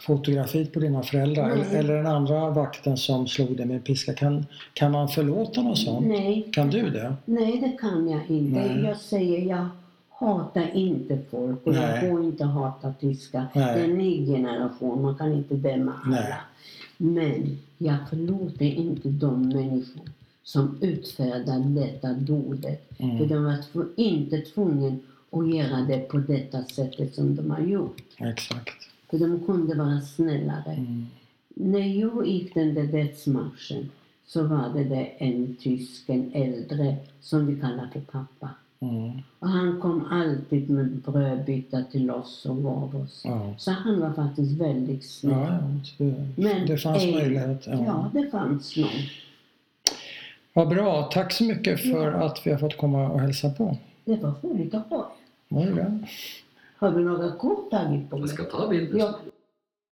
[0.01, 1.67] fotografiet på dina föräldrar Nej.
[1.67, 4.13] eller, eller den andra vakten som slog dig med en piska.
[4.15, 6.07] Kan, kan man förlåta något sånt?
[6.07, 7.15] Nej, Kan du det?
[7.25, 8.61] nej, det kan jag inte.
[8.61, 8.85] Nej.
[8.85, 9.67] Jag säger jag
[10.11, 11.83] hatar inte folk och Nej.
[11.83, 13.47] jag får inte hata tyskar.
[13.55, 16.37] Det är en ny generation, man kan inte döma alla.
[16.97, 20.03] Men jag förlåter inte de människor
[20.45, 22.89] som utfärdade detta dådet.
[22.97, 23.29] För Mm.
[23.29, 24.97] de var inte tvungna
[25.33, 28.03] att göra det på detta sättet som de har gjort.
[28.18, 28.89] Exakt.
[29.11, 30.72] För de kunde vara snällare.
[30.72, 31.07] Mm.
[31.49, 33.91] När jag gick den där dödsmarschen
[34.26, 38.49] så var det där en tysk, en äldre, som vi kallar för pappa.
[38.80, 39.12] Mm.
[39.39, 43.22] Och han kom alltid med brödbitar till oss och gav oss.
[43.24, 43.55] Ja.
[43.59, 45.33] Så han var faktiskt väldigt snäll.
[45.39, 45.80] Ja, ja.
[45.99, 47.66] Det, Men det fanns ej- möjlighet.
[47.66, 47.85] Ja.
[47.85, 48.89] Ja, det fanns någon.
[50.53, 51.03] Vad bra.
[51.12, 53.76] Tack så mycket för att vi har fått komma och hälsa på.
[54.05, 55.12] Det var roligt att ha.
[55.55, 55.99] Det det?
[56.77, 58.29] Har du några kort tagit på mig?
[58.29, 58.99] Jag ska ta bilder.
[58.99, 59.19] Ja,